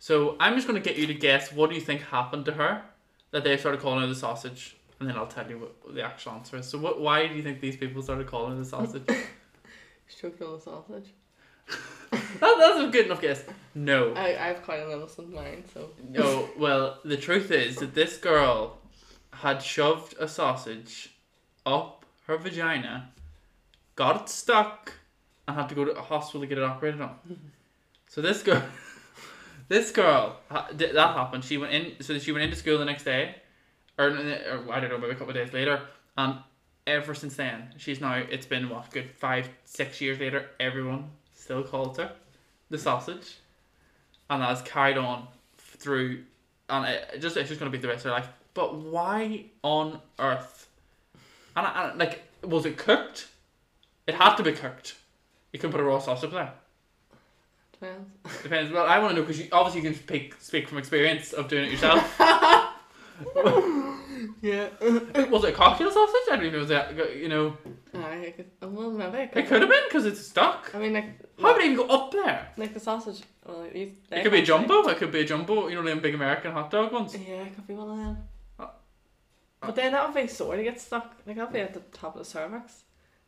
[0.07, 2.52] So I'm just going to get you to guess what do you think happened to
[2.52, 2.82] her
[3.32, 6.30] that they started calling her the sausage, and then I'll tell you what the actual
[6.34, 6.68] answer is.
[6.68, 7.00] So what?
[7.00, 9.02] Why do you think these people started calling her the sausage?
[10.20, 11.12] Choked on a sausage.
[12.12, 13.42] that, that's a good enough guess.
[13.74, 14.12] No.
[14.14, 15.90] I, I have quite an innocent mind, so.
[16.09, 18.78] No, well, the truth is that this girl
[19.32, 21.16] had shoved a sausage
[21.66, 23.11] up her vagina,
[23.96, 24.92] got it stuck,
[25.48, 27.16] and had to go to a hospital to get it operated on.
[28.09, 28.62] So this girl,
[29.68, 31.44] this girl, that happened.
[31.44, 33.36] She went in, so she went into school the next day,
[33.98, 35.80] or, or I don't know, maybe a couple of days later,
[36.16, 36.38] and
[36.86, 38.14] ever since then, she's now.
[38.14, 40.50] It's been what, good five, six years later.
[40.60, 42.12] Everyone still calls her
[42.70, 43.36] the sausage,
[44.30, 45.26] and that has carried on
[45.58, 46.22] through,
[46.68, 48.28] and it, just it's just gonna be the rest of her life.
[48.54, 50.68] But why on earth?
[51.56, 53.28] And, I, and like, was it cooked?
[54.06, 54.96] It had to be cooked.
[55.52, 56.52] You couldn't put a raw sausage there.
[57.87, 58.43] Depends.
[58.43, 58.72] Depends.
[58.72, 61.49] Well, I want to know because you, obviously you can speak speak from experience of
[61.49, 62.03] doing it yourself.
[64.43, 64.68] Yeah.
[65.30, 66.14] was it a cocktail sausage?
[66.30, 66.59] I don't even know.
[66.61, 67.57] Was that you know?
[67.95, 69.18] I could, well, maybe.
[69.18, 70.70] I It could have been because it's stuck.
[70.74, 72.49] I mean, like, How would it even go up there?
[72.57, 73.22] like the sausage.
[73.47, 74.87] Well, these, It could be a jumbo.
[74.89, 75.68] It could be a jumbo.
[75.68, 77.14] You know them big American hot dog ones.
[77.16, 78.16] Yeah, it could be one of them.
[78.59, 78.66] Uh,
[79.61, 81.14] But then that would be sore to get stuck.
[81.26, 82.84] Like, that would be at the top of the cervix.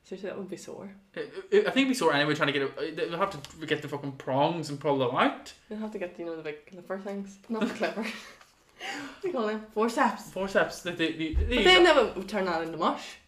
[0.09, 0.89] Seriously, that would be sore.
[1.13, 2.35] It, it, I think it'd be sore anyway.
[2.35, 2.73] Trying to get it.
[2.79, 3.31] Uh, they'll have
[3.61, 5.53] to get the fucking prongs and pull them out.
[5.69, 7.39] You'll have to get, you know, the big clipper things.
[7.51, 8.01] Not the clipper.
[8.01, 9.67] what do you call them?
[9.75, 10.31] Forceps.
[10.31, 10.81] Forceps.
[10.81, 13.19] They, they, they, they, But then that would turn that into mush.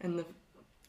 [0.00, 0.24] And the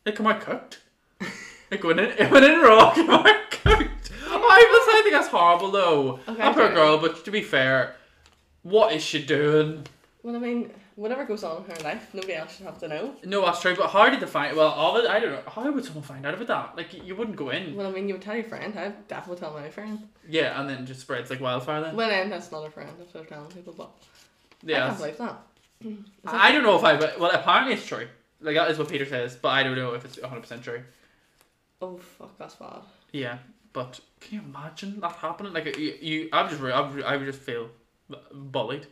[0.03, 0.79] they come out cooked.
[1.19, 1.27] it
[1.71, 4.11] Like when it, when in raw, come out cooked.
[4.27, 6.19] I was I think that's horrible though.
[6.27, 6.99] Okay, That poor girl.
[6.99, 7.95] But to be fair,
[8.61, 9.87] what is she doing?
[10.21, 10.71] well, I mean,
[11.01, 13.15] whatever goes on in her life, nobody else should have to know.
[13.25, 13.75] No, that's true.
[13.75, 14.55] But how did they find?
[14.55, 15.41] Well, all of I don't know.
[15.47, 16.77] How would someone find out about that?
[16.77, 17.75] Like you- wouldn't go in.
[17.75, 18.77] Well, I mean, you would tell your friend.
[18.77, 20.07] I'd definitely tell my friend.
[20.29, 21.81] Yeah, and then just spreads like wildfire.
[21.81, 23.91] Then Well, then that's not a friend if they're telling people, but
[24.63, 25.41] yeah, I can't believe that.
[26.23, 26.97] That- I don't know if I.
[26.97, 28.07] But well, apparently it's true.
[28.39, 30.63] Like that is what Peter says, but I don't know if it's one hundred percent
[30.63, 30.83] true.
[31.81, 32.81] Oh, fuck, that's bad.
[33.11, 33.39] Yeah,
[33.73, 35.53] but can you imagine that happening?
[35.53, 37.69] Like you, you I just, I would, I would just feel
[38.31, 38.85] bullied.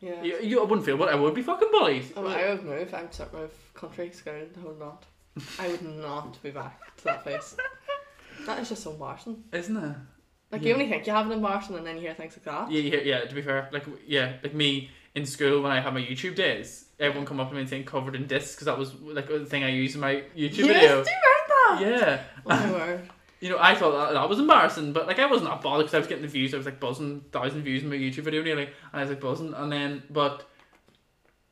[0.00, 0.22] Yeah.
[0.22, 2.06] You, you I wouldn't feel, but I would be fucking bullied.
[2.16, 2.92] Oh, I would move.
[2.94, 4.32] I would start move country, school.
[4.58, 5.04] I would not.
[5.58, 7.56] I would not be back to that place.
[8.46, 9.44] That is just so embarrassing.
[9.52, 9.96] Isn't it?
[10.50, 10.68] Like Yeah.
[10.68, 12.70] you only think you have an embarrassing, and then you hear things like that.
[12.70, 13.20] Yeah, yeah, yeah.
[13.26, 16.86] To be fair, like yeah, like me in school when I had my YouTube days,
[16.98, 19.44] everyone come up to me and saying covered in discs because that was like the
[19.44, 21.04] thing I used in my YouTube yes, video.
[21.04, 21.78] do you remember that?
[21.82, 23.08] Yeah, Oh my word.
[23.40, 25.98] You know, I thought that, that was embarrassing, but like I wasn't bothered because I
[25.98, 26.52] was getting the views.
[26.52, 29.20] I was like buzzing, thousand views in my YouTube video nearly, and I was like
[29.20, 30.46] buzzing, and then but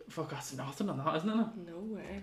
[0.08, 1.46] fuck, that's nothing on that, isn't it?
[1.66, 2.22] No way.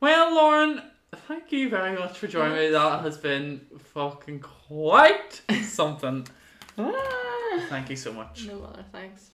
[0.00, 0.82] Well, Lauren,
[1.28, 2.70] thank you very much for joining me.
[2.70, 6.26] That has been fucking quite something.
[6.78, 7.66] Ah.
[7.68, 8.46] Thank you so much.
[8.46, 8.84] No bother.
[8.92, 9.31] Thanks.